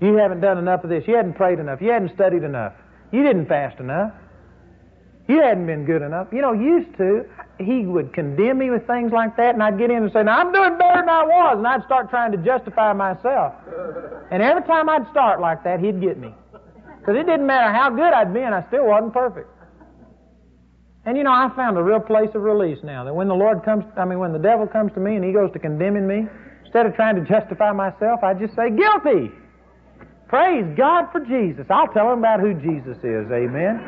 [0.00, 1.04] You haven't done enough of this.
[1.06, 1.80] You hadn't prayed enough.
[1.82, 2.74] You hadn't studied enough.
[3.12, 4.12] You didn't fast enough.
[5.28, 6.28] You hadn't been good enough.
[6.32, 7.24] You know, used to,
[7.58, 10.38] he would condemn me with things like that, and I'd get in and say, Now,
[10.38, 13.54] I'm doing better than I was, and I'd start trying to justify myself.
[14.30, 16.34] And every time I'd start like that, he'd get me.
[16.98, 19.48] Because it didn't matter how good I'd been, I still wasn't perfect.
[21.10, 23.64] And you know, I found a real place of release now that when the Lord
[23.64, 26.28] comes, I mean, when the devil comes to me and he goes to condemning me,
[26.62, 29.34] instead of trying to justify myself, I just say, guilty.
[30.28, 31.66] Praise God for Jesus.
[31.68, 33.26] I'll tell them about who Jesus is.
[33.26, 33.82] Amen.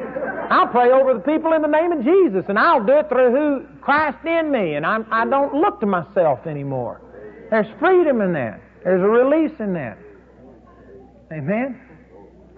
[0.51, 3.31] I'll pray over the people in the name of Jesus, and I'll do it through
[3.31, 7.01] who Christ in me, and I'm, I don't look to myself anymore.
[7.51, 8.61] There's freedom in that.
[8.83, 9.97] There's a release in that.
[11.31, 11.79] Amen.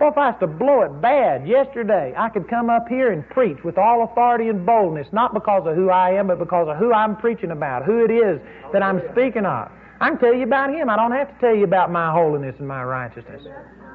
[0.00, 3.28] Well, if I was to blow it bad yesterday, I could come up here and
[3.30, 6.76] preach with all authority and boldness, not because of who I am, but because of
[6.76, 8.40] who I'm preaching about, who it is
[8.72, 9.70] that I'm speaking of.
[10.00, 10.90] I can tell you about Him.
[10.90, 13.42] I don't have to tell you about my holiness and my righteousness.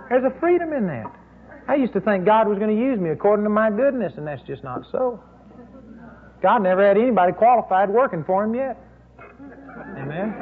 [0.07, 1.13] There's a freedom in that.
[1.67, 4.25] I used to think God was going to use me according to my goodness, and
[4.25, 5.21] that's just not so.
[6.41, 8.77] God never had anybody qualified working for Him yet.
[9.97, 10.33] Amen.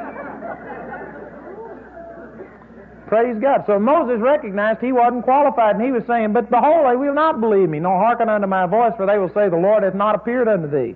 [3.08, 3.64] Praise God.
[3.66, 7.40] So Moses recognized he wasn't qualified, and he was saying, But behold, they will not
[7.40, 10.14] believe me, nor hearken unto my voice, for they will say, The Lord hath not
[10.14, 10.94] appeared unto thee.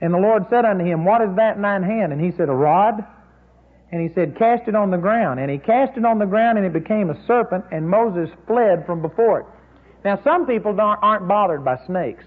[0.00, 2.12] And the Lord said unto him, What is that in thine hand?
[2.12, 3.04] And he said, A rod
[3.94, 5.38] and he said, Cast it on the ground.
[5.38, 8.84] And he cast it on the ground, and it became a serpent, and Moses fled
[8.86, 9.46] from before it.
[10.04, 12.24] Now, some people aren't bothered by snakes.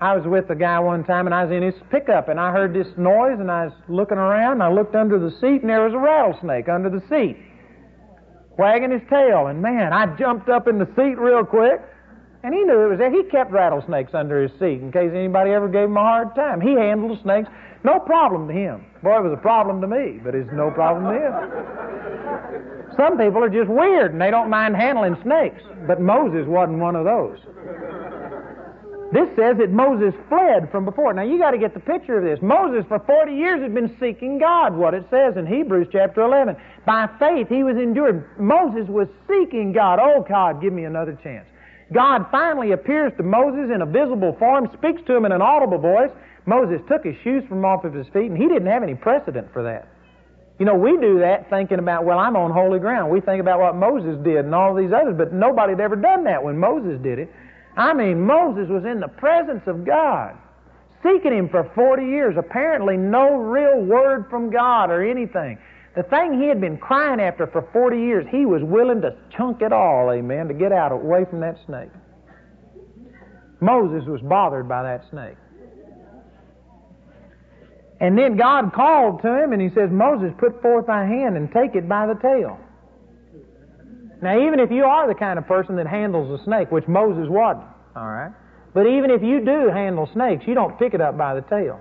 [0.00, 2.50] I was with a guy one time, and I was in his pickup, and I
[2.50, 5.70] heard this noise, and I was looking around, and I looked under the seat, and
[5.70, 7.38] there was a rattlesnake under the seat,
[8.58, 9.46] wagging his tail.
[9.46, 11.80] And man, I jumped up in the seat real quick,
[12.42, 13.10] and he knew it was there.
[13.10, 16.60] He kept rattlesnakes under his seat in case anybody ever gave him a hard time.
[16.60, 17.48] He handled snakes
[17.86, 18.84] no problem to him.
[19.00, 21.32] Boy, it was a problem to me, but it's no problem to him.
[22.96, 26.96] Some people are just weird and they don't mind handling snakes, but Moses wasn't one
[26.96, 27.38] of those.
[29.12, 31.12] This says that Moses fled from before.
[31.12, 32.40] Now you got to get the picture of this.
[32.42, 36.56] Moses for 40 years had been seeking God, what it says in Hebrews chapter 11.
[36.84, 38.38] By faith he was endured.
[38.38, 39.98] Moses was seeking God.
[40.00, 41.46] Oh God, give me another chance.
[41.92, 45.78] God finally appears to Moses in a visible form, speaks to him in an audible
[45.78, 46.10] voice,
[46.46, 49.52] Moses took his shoes from off of his feet, and he didn't have any precedent
[49.52, 49.88] for that.
[50.58, 53.10] You know, we do that thinking about, well, I'm on holy ground.
[53.10, 56.24] We think about what Moses did and all these others, but nobody had ever done
[56.24, 57.28] that when Moses did it.
[57.76, 60.36] I mean, Moses was in the presence of God,
[61.02, 65.58] seeking him for 40 years, apparently no real word from God or anything.
[65.94, 69.62] The thing he had been crying after for 40 years, he was willing to chunk
[69.62, 71.90] it all, amen, to get out away from that snake.
[73.60, 75.36] Moses was bothered by that snake.
[78.00, 81.50] And then God called to him and he says, Moses, put forth thy hand and
[81.50, 82.58] take it by the tail.
[84.26, 87.28] Now, even if you are the kind of person that handles a snake, which Moses
[87.30, 88.32] wasn't, all right,
[88.74, 91.78] but even if you do handle snakes, you don't pick it up by the tail.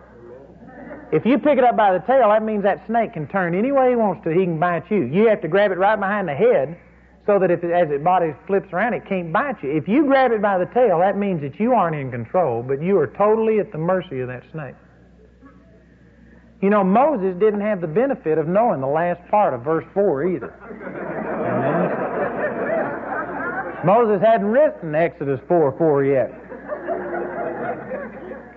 [1.11, 3.71] If you pick it up by the tail, that means that snake can turn any
[3.71, 4.29] way he wants to.
[4.29, 5.05] He can bite you.
[5.05, 6.77] You have to grab it right behind the head
[7.25, 9.75] so that if it, as its body flips around, it can't bite you.
[9.75, 12.79] If you grab it by the tail, that means that you aren't in control, but
[12.79, 14.75] you are totally at the mercy of that snake.
[16.61, 20.27] You know, Moses didn't have the benefit of knowing the last part of verse 4
[20.27, 21.51] either.
[23.85, 26.31] Moses hadn't written Exodus 4 4 yet.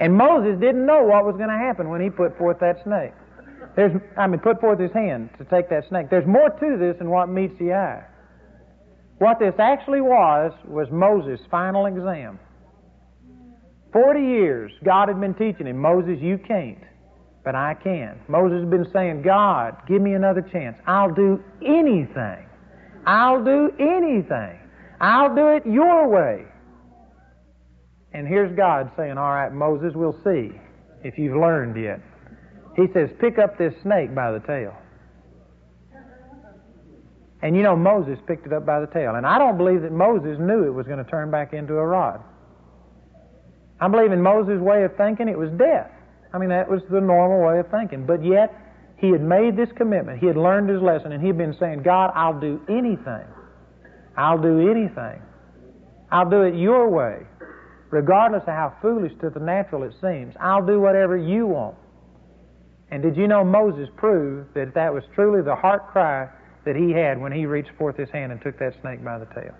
[0.00, 3.12] And Moses didn't know what was going to happen when he put forth that snake.
[3.76, 6.06] There's, I mean, put forth his hand to take that snake.
[6.08, 8.04] There's more to this than what meets the eye.
[9.18, 12.38] What this actually was was Moses' final exam.
[13.92, 16.78] Forty years God had been teaching him, Moses, you can't
[17.48, 18.20] but I can.
[18.28, 20.76] Moses had been saying, God, give me another chance.
[20.86, 22.44] I'll do anything.
[23.06, 24.58] I'll do anything.
[25.00, 26.44] I'll do it your way.
[28.12, 30.50] And here's God saying, All right, Moses, we'll see
[31.04, 32.00] if you've learned yet.
[32.76, 34.72] He says, pick up this snake by the tail.
[37.42, 39.14] And you know, Moses picked it up by the tail.
[39.16, 41.84] And I don't believe that Moses knew it was going to turn back into a
[41.84, 42.20] rod.
[43.80, 45.90] I believe in Moses' way of thinking it was death.
[46.32, 48.06] I mean, that was the normal way of thinking.
[48.06, 48.54] But yet,
[48.96, 50.18] he had made this commitment.
[50.18, 53.26] He had learned his lesson, and he had been saying, God, I'll do anything.
[54.18, 55.22] I'll do anything.
[56.10, 57.24] I'll do it your way,
[57.90, 60.34] regardless of how foolish to the natural it seems.
[60.40, 61.76] I'll do whatever you want.
[62.90, 66.28] And did you know Moses proved that that was truly the heart cry
[66.64, 69.26] that he had when he reached forth his hand and took that snake by the
[69.26, 69.54] tail?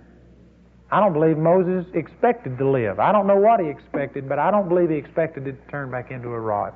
[0.91, 2.99] I don't believe Moses expected to live.
[2.99, 5.91] I don't know what he expected, but I don't believe he expected it to turn
[5.91, 6.73] back into a rod.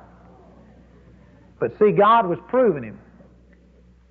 [1.59, 2.99] But see, God was proving him.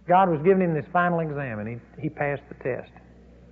[0.07, 2.91] God was giving him this final exam, and he, he passed the test.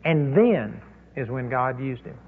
[0.05, 0.81] And then
[1.17, 2.19] is when God used him,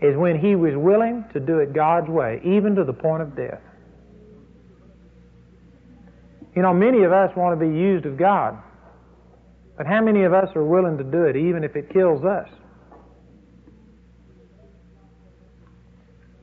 [0.00, 3.36] is when he was willing to do it God's way, even to the point of
[3.36, 3.60] death.
[6.54, 8.58] You know, many of us want to be used of God,
[9.76, 12.48] but how many of us are willing to do it even if it kills us?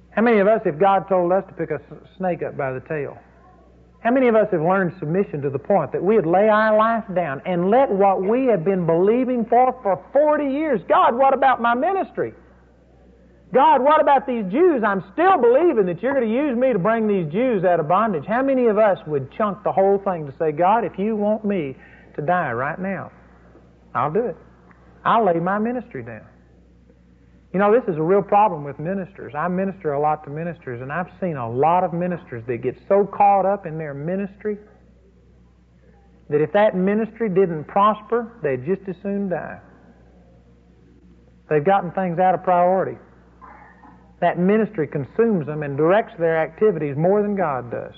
[0.10, 1.80] How many of us, if God told us to pick a
[2.18, 3.18] snake up by the tail,
[4.02, 7.04] how many of us have learned submission to the point that we'd lay our life
[7.14, 10.80] down and let what we have been believing for for 40 years?
[10.88, 12.34] God, what about my ministry?
[13.54, 14.84] God, what about these Jews?
[14.86, 17.88] I'm still believing that you're going to use me to bring these Jews out of
[17.88, 18.24] bondage.
[18.26, 21.44] How many of us would chunk the whole thing to say, God, if you want
[21.44, 21.76] me
[22.16, 23.12] to die right now,
[23.96, 24.38] I'll do it.
[25.04, 26.26] I'll lay my ministry down.
[27.54, 29.34] You know, this is a real problem with ministers.
[29.36, 32.78] I minister a lot to ministers, and I've seen a lot of ministers that get
[32.88, 34.58] so caught up in their ministry
[36.30, 39.60] that if that ministry didn't prosper, they'd just as soon die.
[41.50, 43.00] They've gotten things out of priority.
[44.22, 47.96] That ministry consumes them and directs their activities more than God does.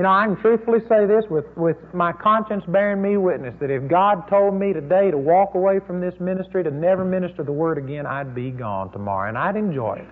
[0.00, 3.70] You know, I can truthfully say this with, with my conscience bearing me witness that
[3.70, 7.52] if God told me today to walk away from this ministry, to never minister the
[7.52, 10.08] Word again, I'd be gone tomorrow, and I'd enjoy it.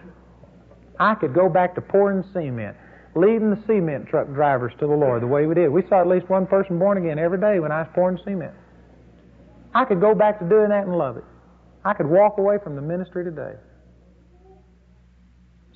[1.01, 2.77] I could go back to pouring cement,
[3.17, 5.71] leading the cement truck drivers to the Lord the way we did.
[5.71, 8.53] We saw at least one person born again every day when I was pouring cement.
[9.75, 11.25] I could go back to doing that and love it.
[11.87, 13.55] I could walk away from the ministry today.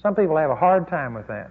[0.02, 1.50] Some people have a hard time with that.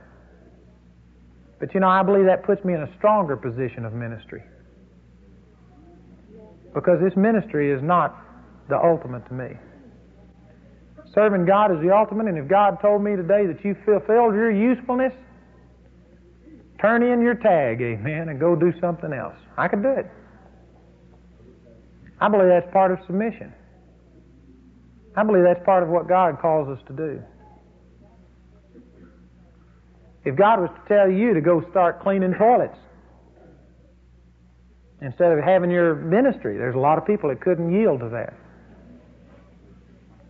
[1.62, 4.41] But you know, I believe that puts me in a stronger position of ministry.
[6.74, 8.18] Because this ministry is not
[8.68, 9.53] the ultimate to me.
[11.14, 14.49] Serving God is the ultimate, and if God told me today that you fulfilled your
[14.49, 15.14] usefulness,
[16.82, 19.36] turn in your tag, amen, and go do something else.
[19.55, 20.09] I could do it.
[22.20, 23.53] I believe that's part of submission.
[25.16, 27.22] I believe that's part of what God calls us to do.
[30.24, 32.78] If God was to tell you to go start cleaning toilets
[35.01, 38.34] instead of having your ministry, there's a lot of people that couldn't yield to that.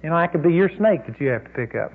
[0.01, 1.91] You know, that could be your snake that you have to pick up.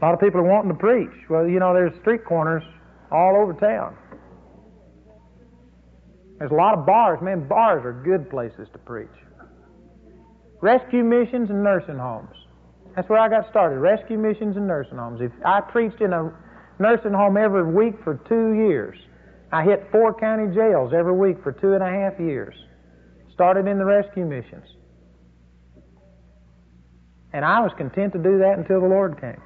[0.00, 1.28] A lot of people are wanting to preach.
[1.28, 2.62] Well, you know, there's street corners
[3.10, 3.96] all over town.
[6.38, 7.18] There's a lot of bars.
[7.22, 9.08] Man, bars are good places to preach.
[10.60, 12.34] Rescue missions and nursing homes.
[12.96, 13.78] That's where I got started.
[13.78, 15.20] Rescue missions and nursing homes.
[15.20, 16.32] If I preached in a
[16.78, 18.98] nursing home every week for two years.
[19.52, 22.54] I hit four county jails every week for two and a half years.
[23.32, 24.64] Started in the rescue missions.
[27.32, 29.40] And I was content to do that until the Lord came.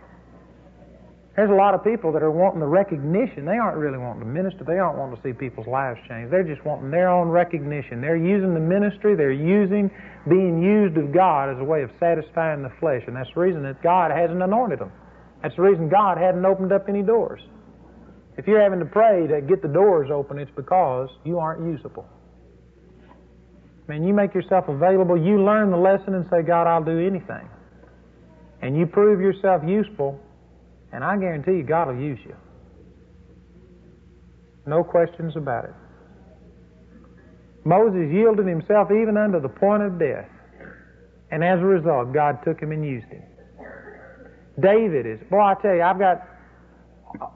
[1.36, 3.44] There's a lot of people that are wanting the recognition.
[3.44, 4.64] They aren't really wanting to minister.
[4.64, 6.30] They aren't wanting to see people's lives change.
[6.30, 8.00] They're just wanting their own recognition.
[8.00, 9.14] They're using the ministry.
[9.14, 9.90] They're using
[10.28, 13.02] being used of God as a way of satisfying the flesh.
[13.06, 14.92] And that's the reason that God hasn't anointed them.
[15.42, 17.40] That's the reason God hadn't opened up any doors.
[18.36, 22.06] If you're having to pray to get the doors open, it's because you aren't usable.
[23.88, 26.98] I mean, you make yourself available, you learn the lesson and say, God, I'll do
[26.98, 27.48] anything.
[28.62, 30.20] And you prove yourself useful,
[30.92, 32.34] and I guarantee you, God will use you.
[34.66, 35.74] No questions about it.
[37.64, 40.28] Moses yielded himself even unto the point of death.
[41.30, 43.22] And as a result, God took him and used him.
[44.60, 46.26] David is, boy, I tell you, I've got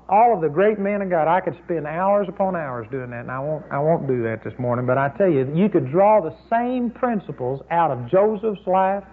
[0.08, 1.28] all of the great men of God.
[1.28, 4.44] I could spend hours upon hours doing that, and I won't, I won't do that
[4.44, 4.86] this morning.
[4.86, 9.04] But I tell you, you could draw the same principles out of Joseph's life,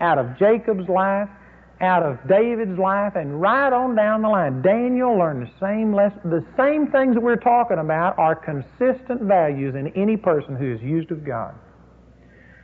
[0.00, 1.28] out of Jacob's life,
[1.82, 4.62] out of David's life and right on down the line.
[4.62, 6.30] Daniel learned the same lesson.
[6.30, 10.80] The same things that we're talking about are consistent values in any person who is
[10.80, 11.54] used of God.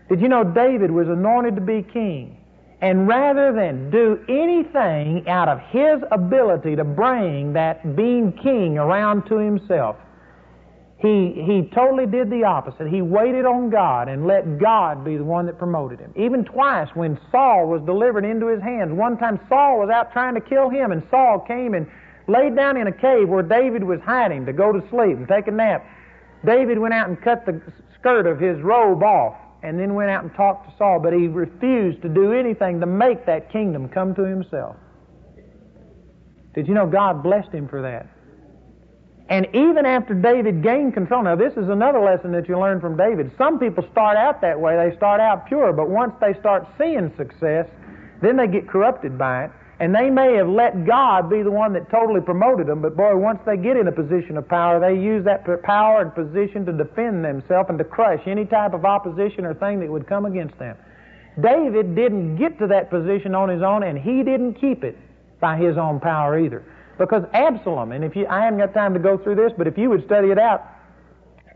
[0.09, 2.37] Did you know David was anointed to be king?
[2.81, 9.27] And rather than do anything out of his ability to bring that being king around
[9.27, 9.97] to himself,
[11.01, 12.89] he, he totally did the opposite.
[12.89, 16.13] He waited on God and let God be the one that promoted him.
[16.17, 18.93] Even twice when Saul was delivered into his hands.
[18.93, 21.87] One time Saul was out trying to kill him, and Saul came and
[22.27, 25.47] laid down in a cave where David was hiding to go to sleep and take
[25.47, 25.87] a nap.
[26.45, 27.63] David went out and cut the
[27.99, 31.29] skirt of his robe off and then went out and talked to Saul, but he
[31.29, 34.77] refused to do anything to make that kingdom come to himself.
[36.55, 38.09] Did you know God blessed him for that?
[39.29, 42.97] And even after David gained control, now this is another lesson that you learn from
[42.97, 43.31] David.
[43.37, 47.13] Some people start out that way, they start out pure, but once they start seeing
[47.17, 47.67] success,
[48.23, 49.51] then they get corrupted by it.
[49.81, 53.17] And they may have let God be the one that totally promoted them, but boy,
[53.17, 56.73] once they get in a position of power, they use that power and position to
[56.73, 60.59] defend themselves and to crush any type of opposition or thing that would come against
[60.59, 60.77] them.
[61.41, 64.99] David didn't get to that position on his own, and he didn't keep it
[65.39, 66.65] by his own power either.
[66.99, 69.79] Because Absalom, and if you, I haven't got time to go through this, but if
[69.79, 70.67] you would study it out,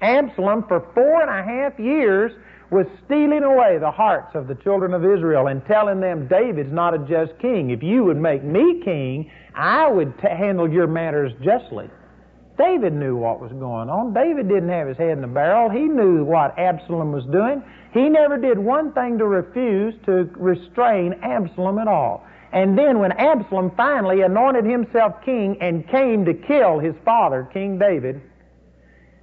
[0.01, 2.33] Absalom for four and a half years
[2.71, 6.95] was stealing away the hearts of the children of Israel and telling them, David's not
[6.95, 7.71] a just king.
[7.71, 11.91] If you would make me king, I would t- handle your matters justly.
[12.57, 14.15] David knew what was going on.
[14.15, 15.71] David didn't have his head in a barrel.
[15.71, 17.63] He knew what Absalom was doing.
[17.93, 22.25] He never did one thing to refuse to restrain Absalom at all.
[22.53, 27.79] And then when Absalom finally anointed himself king and came to kill his father, King
[27.79, 28.21] David,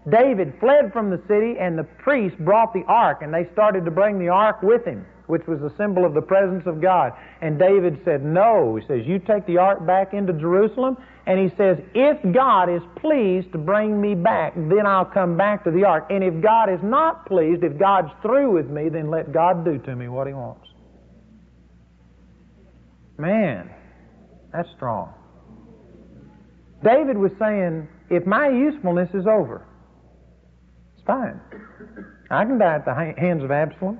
[0.09, 3.91] David fled from the city, and the priests brought the ark, and they started to
[3.91, 7.13] bring the ark with him, which was a symbol of the presence of God.
[7.41, 8.75] And David said, No.
[8.75, 10.97] He says, You take the ark back into Jerusalem.
[11.27, 15.63] And he says, If God is pleased to bring me back, then I'll come back
[15.65, 16.07] to the ark.
[16.09, 19.77] And if God is not pleased, if God's through with me, then let God do
[19.77, 20.68] to me what he wants.
[23.19, 23.69] Man,
[24.53, 25.13] that's strong.
[26.83, 29.67] David was saying, If my usefulness is over,
[30.95, 31.41] it's Fine.
[32.31, 33.99] I can die at the hands of Absalom.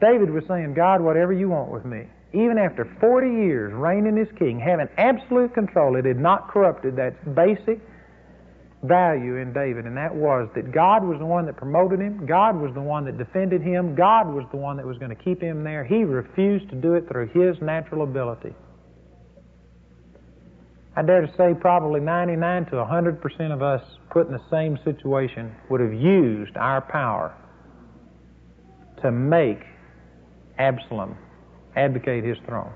[0.00, 2.04] David was saying, God, whatever you want with me.
[2.32, 7.34] Even after 40 years reigning as king, having absolute control, it had not corrupted that
[7.34, 7.80] basic
[8.82, 12.56] value in David, and that was that God was the one that promoted him, God
[12.56, 15.42] was the one that defended him, God was the one that was going to keep
[15.42, 15.84] him there.
[15.84, 18.54] He refused to do it through his natural ability.
[20.96, 25.54] I dare to say probably 99 to 100% of us put in the same situation
[25.70, 27.36] would have used our power
[29.02, 29.60] to make
[30.58, 31.16] Absalom
[31.76, 32.72] advocate his throne.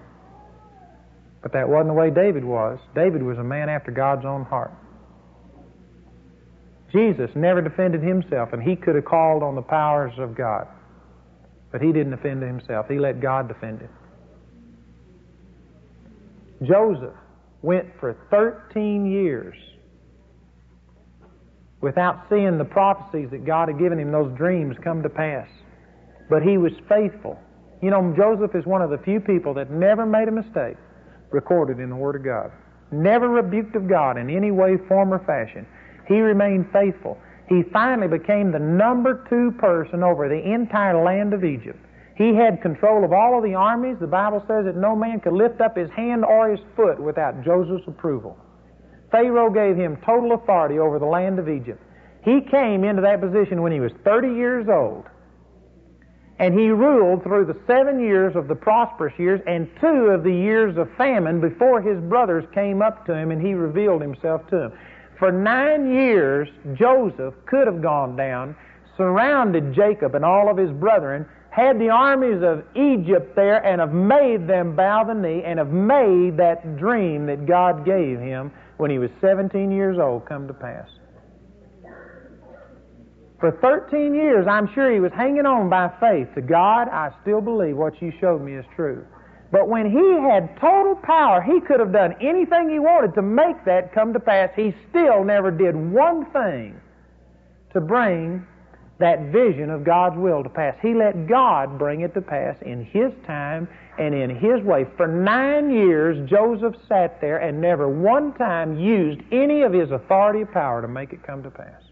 [1.43, 2.79] But that wasn't the way David was.
[2.95, 4.73] David was a man after God's own heart.
[6.93, 10.67] Jesus never defended himself, and he could have called on the powers of God.
[11.71, 12.87] But he didn't defend himself.
[12.89, 13.91] He let God defend him.
[16.63, 17.17] Joseph
[17.63, 19.57] went for 13 years
[21.83, 25.49] without seeing the prophecies that God had given him, those dreams come to pass.
[26.31, 27.39] But he was faithful.
[27.83, 30.77] You know, Joseph is one of the few people that never made a mistake
[31.31, 32.53] recorded in the Word of God.
[32.93, 35.67] Never rebuked of God in any way, form, or fashion.
[36.13, 37.19] He remained faithful.
[37.49, 41.79] He finally became the number two person over the entire land of Egypt.
[42.17, 43.97] He had control of all of the armies.
[43.99, 47.43] The Bible says that no man could lift up his hand or his foot without
[47.43, 48.37] Joseph's approval.
[49.11, 51.83] Pharaoh gave him total authority over the land of Egypt.
[52.25, 55.05] He came into that position when he was 30 years old.
[56.39, 60.33] And he ruled through the seven years of the prosperous years and two of the
[60.33, 64.57] years of famine before his brothers came up to him and he revealed himself to
[64.57, 64.73] them.
[65.23, 68.57] For nine years, Joseph could have gone down,
[68.97, 73.93] surrounded Jacob and all of his brethren, had the armies of Egypt there and have
[73.93, 78.91] made them bow the knee and have made that dream that God gave him when
[78.91, 80.89] he was 17 years old come to pass.
[83.39, 86.89] For 13 years, I'm sure he was hanging on by faith to God.
[86.89, 89.07] I still believe what you showed me is true.
[89.53, 93.63] But when he had total power, he could have done anything he wanted to make
[93.67, 94.49] that come to pass.
[94.57, 96.81] He still never did one thing
[97.75, 98.47] to bring
[98.99, 100.75] that vision of God's will to pass.
[100.81, 103.69] He let God bring it to pass in His time
[103.99, 104.87] and in His way.
[104.97, 110.43] For nine years, Joseph sat there and never one time used any of his authority
[110.43, 111.83] or power to make it come to pass.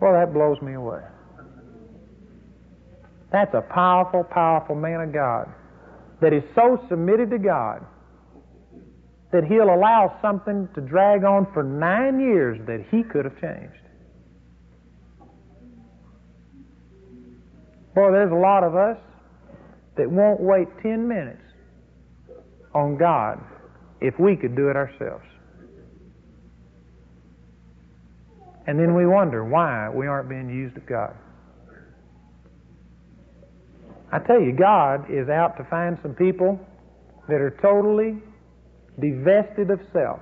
[0.00, 1.02] Well, that blows me away.
[3.30, 5.52] That's a powerful, powerful man of God
[6.22, 7.84] that is so submitted to God
[9.32, 13.82] that he'll allow something to drag on for nine years that he could have changed.
[17.94, 18.96] Boy, there's a lot of us
[19.96, 21.42] that won't wait 10 minutes
[22.74, 23.38] on God
[24.00, 25.24] if we could do it ourselves.
[28.66, 31.14] And then we wonder why we aren't being used of God.
[34.12, 36.60] I tell you, God is out to find some people
[37.28, 38.20] that are totally
[39.00, 40.20] divested of self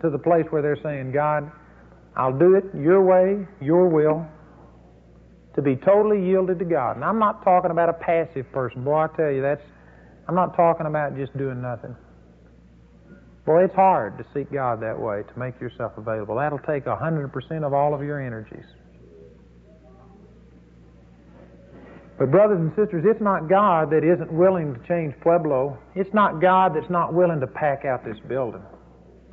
[0.00, 1.50] to the place where they're saying, God,
[2.16, 4.26] I'll do it your way, your will,
[5.54, 6.96] to be totally yielded to God.
[6.96, 8.84] And I'm not talking about a passive person.
[8.84, 9.62] Boy, I tell you, that's,
[10.26, 11.94] I'm not talking about just doing nothing.
[13.44, 16.36] Boy, it's hard to seek God that way, to make yourself available.
[16.36, 18.64] That'll take 100% of all of your energies.
[22.20, 25.78] But, brothers and sisters, it's not God that isn't willing to change Pueblo.
[25.94, 28.60] It's not God that's not willing to pack out this building.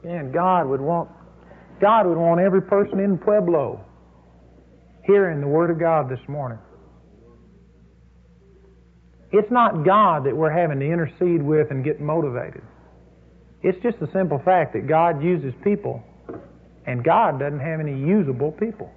[0.06, 1.10] And God would want
[1.82, 3.84] God would want every person in Pueblo
[5.04, 6.60] hearing the Word of God this morning.
[9.34, 12.62] It's not God that we're having to intercede with and get motivated.
[13.64, 16.02] It's just the simple fact that God uses people,
[16.86, 18.90] and God doesn't have any usable people.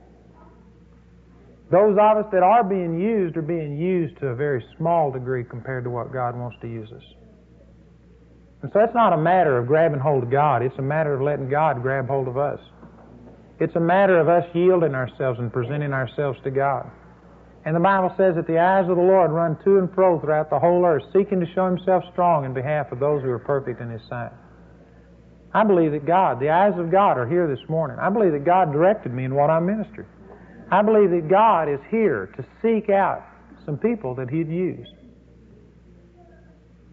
[1.71, 5.45] Those of us that are being used are being used to a very small degree
[5.45, 7.03] compared to what God wants to use us.
[8.63, 11.23] And so it's not a matter of grabbing hold of God, it's a matter of
[11.23, 12.59] letting God grab hold of us.
[13.61, 16.91] It's a matter of us yielding ourselves and presenting ourselves to God.
[17.65, 20.49] And the Bible says that the eyes of the Lord run to and fro throughout
[20.49, 23.81] the whole earth, seeking to show himself strong in behalf of those who are perfect
[23.81, 24.33] in his sight.
[25.53, 27.99] I believe that God, the eyes of God are here this morning.
[28.01, 30.07] I believe that God directed me in what I ministered.
[30.71, 33.27] I believe that God is here to seek out
[33.67, 34.87] some people that he'd use.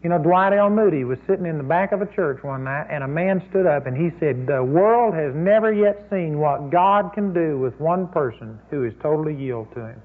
[0.04, 0.70] You know, Dwight L.
[0.70, 3.66] Moody was sitting in the back of a church one night, and a man stood
[3.66, 7.80] up and he said, The world has never yet seen what God can do with
[7.80, 10.02] one person who is totally yielded to him.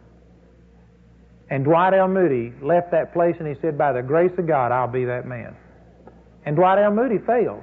[1.50, 2.08] And Dwight L.
[2.08, 5.26] Moody left that place and he said, By the grace of God, I'll be that
[5.26, 5.54] man.
[6.46, 6.90] And Dwight L.
[6.90, 7.62] Moody failed.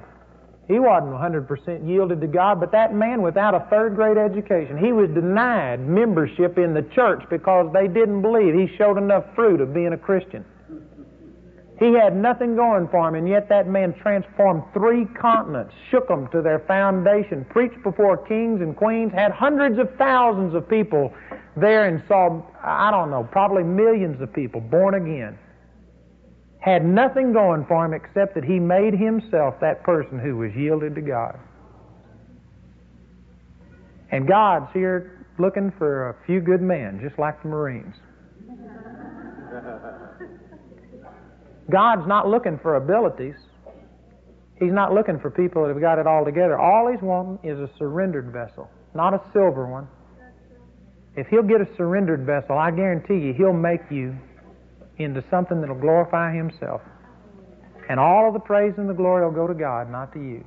[0.70, 4.92] He wasn't 100% yielded to God, but that man without a third grade education, he
[4.92, 9.74] was denied membership in the church because they didn't believe he showed enough fruit of
[9.74, 10.44] being a Christian.
[11.80, 16.28] He had nothing going for him, and yet that man transformed three continents, shook them
[16.28, 21.12] to their foundation, preached before kings and queens, had hundreds of thousands of people
[21.56, 25.36] there, and saw, I don't know, probably millions of people born again.
[26.60, 30.94] Had nothing going for him except that he made himself that person who was yielded
[30.94, 31.38] to God.
[34.10, 37.94] And God's here looking for a few good men, just like the Marines.
[41.70, 43.36] God's not looking for abilities.
[44.58, 46.58] He's not looking for people that have got it all together.
[46.58, 49.88] All He's wanting is a surrendered vessel, not a silver one.
[51.16, 54.16] If He'll get a surrendered vessel, I guarantee you He'll make you
[55.00, 56.80] into something that'll glorify Himself.
[57.88, 60.44] And all of the praise and the glory will go to God, not to you.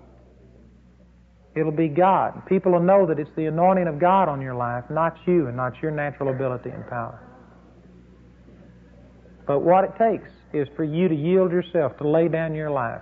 [1.55, 2.45] It'll be God.
[2.47, 5.55] People will know that it's the anointing of God on your life, not you and
[5.55, 7.19] not your natural ability and power.
[9.45, 13.01] But what it takes is for you to yield yourself, to lay down your life,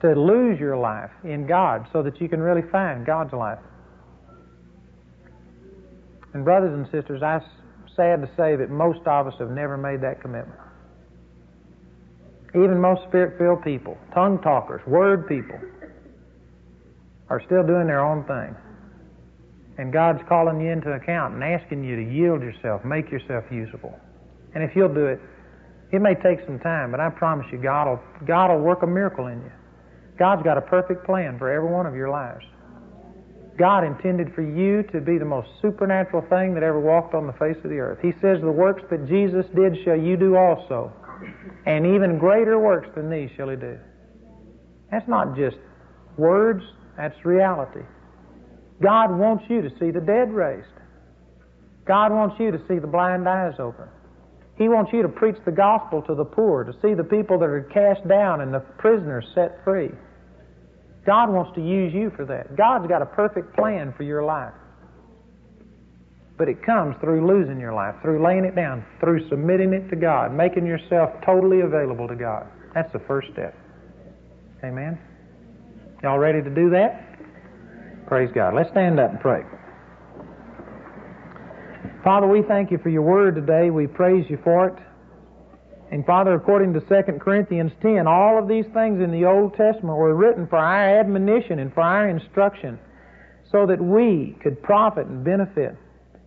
[0.00, 3.60] to lose your life in God so that you can really find God's life.
[6.34, 7.42] And, brothers and sisters, I'm
[7.96, 10.58] sad to say that most of us have never made that commitment.
[12.54, 15.58] Even most spirit filled people, tongue talkers, word people,
[17.30, 18.54] are still doing their own thing.
[19.78, 23.98] And God's calling you into account and asking you to yield yourself, make yourself usable.
[24.54, 25.18] And if you'll do it,
[25.92, 28.86] it may take some time, but I promise you, God will, God will work a
[28.86, 29.52] miracle in you.
[30.18, 32.44] God's got a perfect plan for every one of your lives.
[33.58, 37.32] God intended for you to be the most supernatural thing that ever walked on the
[37.34, 37.98] face of the earth.
[38.00, 40.92] He says, The works that Jesus did shall you do also,
[41.66, 43.78] and even greater works than these shall he do.
[44.90, 45.56] That's not just
[46.16, 46.62] words,
[46.96, 47.82] that's reality.
[48.82, 50.66] God wants you to see the dead raised.
[51.86, 53.86] God wants you to see the blind eyes open.
[54.56, 57.46] He wants you to preach the gospel to the poor, to see the people that
[57.46, 59.90] are cast down and the prisoners set free.
[61.04, 62.56] God wants to use you for that.
[62.56, 64.52] God's got a perfect plan for your life.
[66.38, 69.96] But it comes through losing your life, through laying it down, through submitting it to
[69.96, 72.46] God, making yourself totally available to God.
[72.74, 73.54] That's the first step.
[74.64, 74.98] Amen?
[76.02, 77.18] Y'all ready to do that?
[78.06, 78.54] Praise God.
[78.54, 79.42] Let's stand up and pray.
[82.02, 83.70] Father, we thank you for your word today.
[83.70, 84.74] We praise you for it.
[85.92, 89.98] And Father, according to 2 Corinthians 10, all of these things in the Old Testament
[89.98, 92.78] were written for our admonition and for our instruction
[93.50, 95.76] so that we could profit and benefit,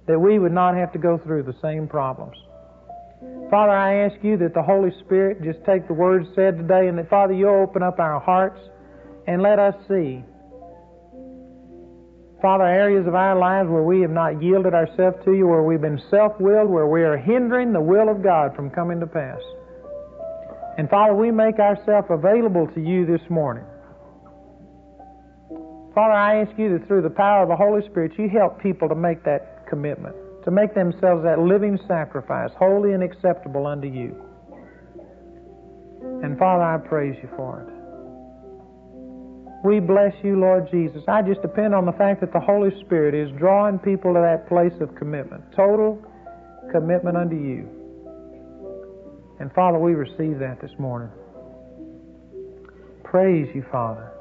[0.06, 2.38] that we would not have to go through the same problems.
[3.50, 6.96] Father, I ask you that the Holy Spirit just take the words said today and
[7.00, 8.60] that, Father, you'll open up our hearts
[9.26, 10.24] and let us see,
[12.46, 15.82] Father, areas of our lives where we have not yielded ourselves to you, where we've
[15.82, 19.42] been self willed, where we are hindering the will of God from coming to pass.
[20.78, 23.66] And Father, we make ourselves available to you this morning.
[25.96, 28.90] Father, I ask you that through the power of the Holy Spirit, you help people
[28.90, 34.16] to make that commitment to make themselves that living sacrifice, holy and acceptable unto you.
[36.22, 37.75] And Father, I praise you for it.
[39.66, 41.02] We bless you, Lord Jesus.
[41.08, 44.48] I just depend on the fact that the Holy Spirit is drawing people to that
[44.48, 46.00] place of commitment, total
[46.72, 47.68] commitment unto you.
[49.40, 51.10] And Father, we receive that this morning.
[53.04, 54.12] Praise you, Father.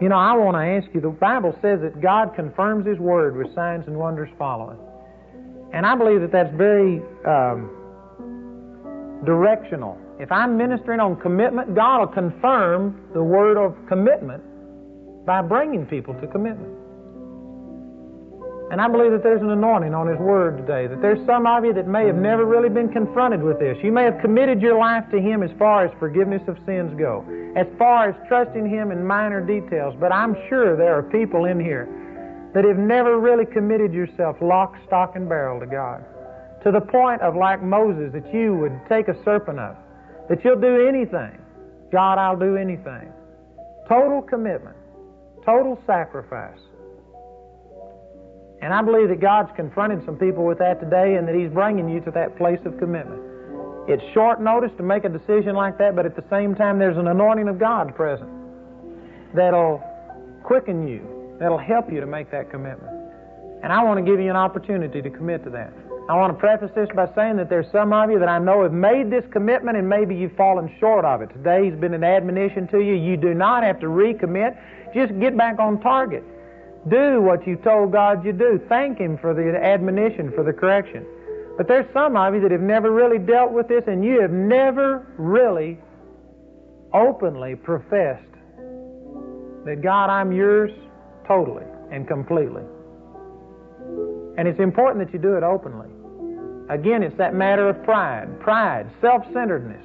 [0.00, 3.36] You know, I want to ask you the Bible says that God confirms His Word
[3.36, 4.78] with signs and wonders following.
[5.74, 7.68] And I believe that that's very um,
[9.26, 9.98] directional.
[10.20, 14.44] If I'm ministering on commitment, God will confirm the word of commitment
[15.24, 16.76] by bringing people to commitment.
[18.70, 21.64] And I believe that there's an anointing on His Word today, that there's some of
[21.64, 23.76] you that may have never really been confronted with this.
[23.82, 27.24] You may have committed your life to Him as far as forgiveness of sins go,
[27.56, 31.58] as far as trusting Him in minor details, but I'm sure there are people in
[31.58, 31.88] here
[32.54, 36.04] that have never really committed yourself lock, stock, and barrel to God.
[36.62, 39.82] To the point of, like Moses, that you would take a serpent up,
[40.30, 41.36] that you'll do anything.
[41.92, 43.12] God, I'll do anything.
[43.88, 44.76] Total commitment,
[45.44, 46.58] total sacrifice.
[48.62, 51.88] And I believe that God's confronted some people with that today and that He's bringing
[51.88, 53.20] you to that place of commitment.
[53.88, 56.96] It's short notice to make a decision like that, but at the same time, there's
[56.96, 58.30] an anointing of God present
[59.34, 59.82] that'll
[60.44, 62.92] quicken you that'll help you to make that commitment.
[63.64, 65.72] And I want to give you an opportunity to commit to that.
[66.10, 68.64] I want to preface this by saying that there's some of you that I know
[68.64, 71.30] have made this commitment and maybe you've fallen short of it.
[71.32, 72.94] Today's been an admonition to you.
[72.94, 74.58] You do not have to recommit.
[74.92, 76.24] Just get back on target.
[76.88, 78.60] Do what you told God you do.
[78.68, 81.06] Thank Him for the admonition, for the correction.
[81.56, 84.32] But there's some of you that have never really dealt with this and you have
[84.32, 85.78] never really
[86.92, 88.34] openly professed
[89.64, 90.72] that God, I'm yours
[91.28, 92.62] totally and completely.
[94.36, 95.89] And it's important that you do it openly.
[96.70, 98.28] Again, it's that matter of pride.
[98.38, 99.84] Pride, self centeredness,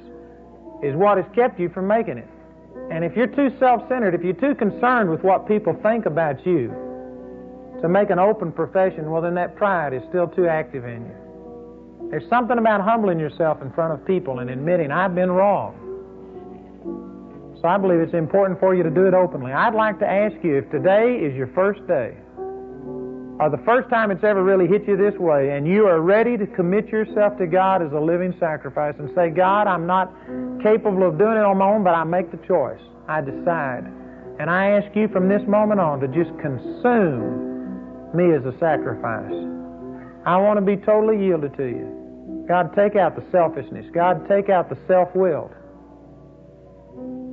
[0.84, 2.28] is what has kept you from making it.
[2.92, 6.46] And if you're too self centered, if you're too concerned with what people think about
[6.46, 6.68] you
[7.82, 12.08] to make an open profession, well, then that pride is still too active in you.
[12.10, 15.74] There's something about humbling yourself in front of people and admitting, I've been wrong.
[17.60, 19.50] So I believe it's important for you to do it openly.
[19.50, 22.14] I'd like to ask you if today is your first day,
[23.38, 26.38] or the first time it's ever really hit you this way, and you are ready
[26.38, 30.10] to commit yourself to God as a living sacrifice and say, God, I'm not
[30.62, 32.80] capable of doing it on my own, but I make the choice.
[33.08, 33.84] I decide.
[34.40, 39.32] And I ask you from this moment on to just consume me as a sacrifice.
[40.24, 42.44] I want to be totally yielded to you.
[42.48, 43.86] God, take out the selfishness.
[43.92, 45.52] God, take out the self willed.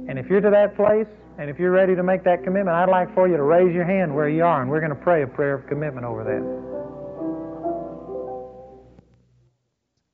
[0.09, 1.07] And if you're to that place,
[1.37, 3.85] and if you're ready to make that commitment, I'd like for you to raise your
[3.85, 6.92] hand where you are, and we're going to pray a prayer of commitment over that.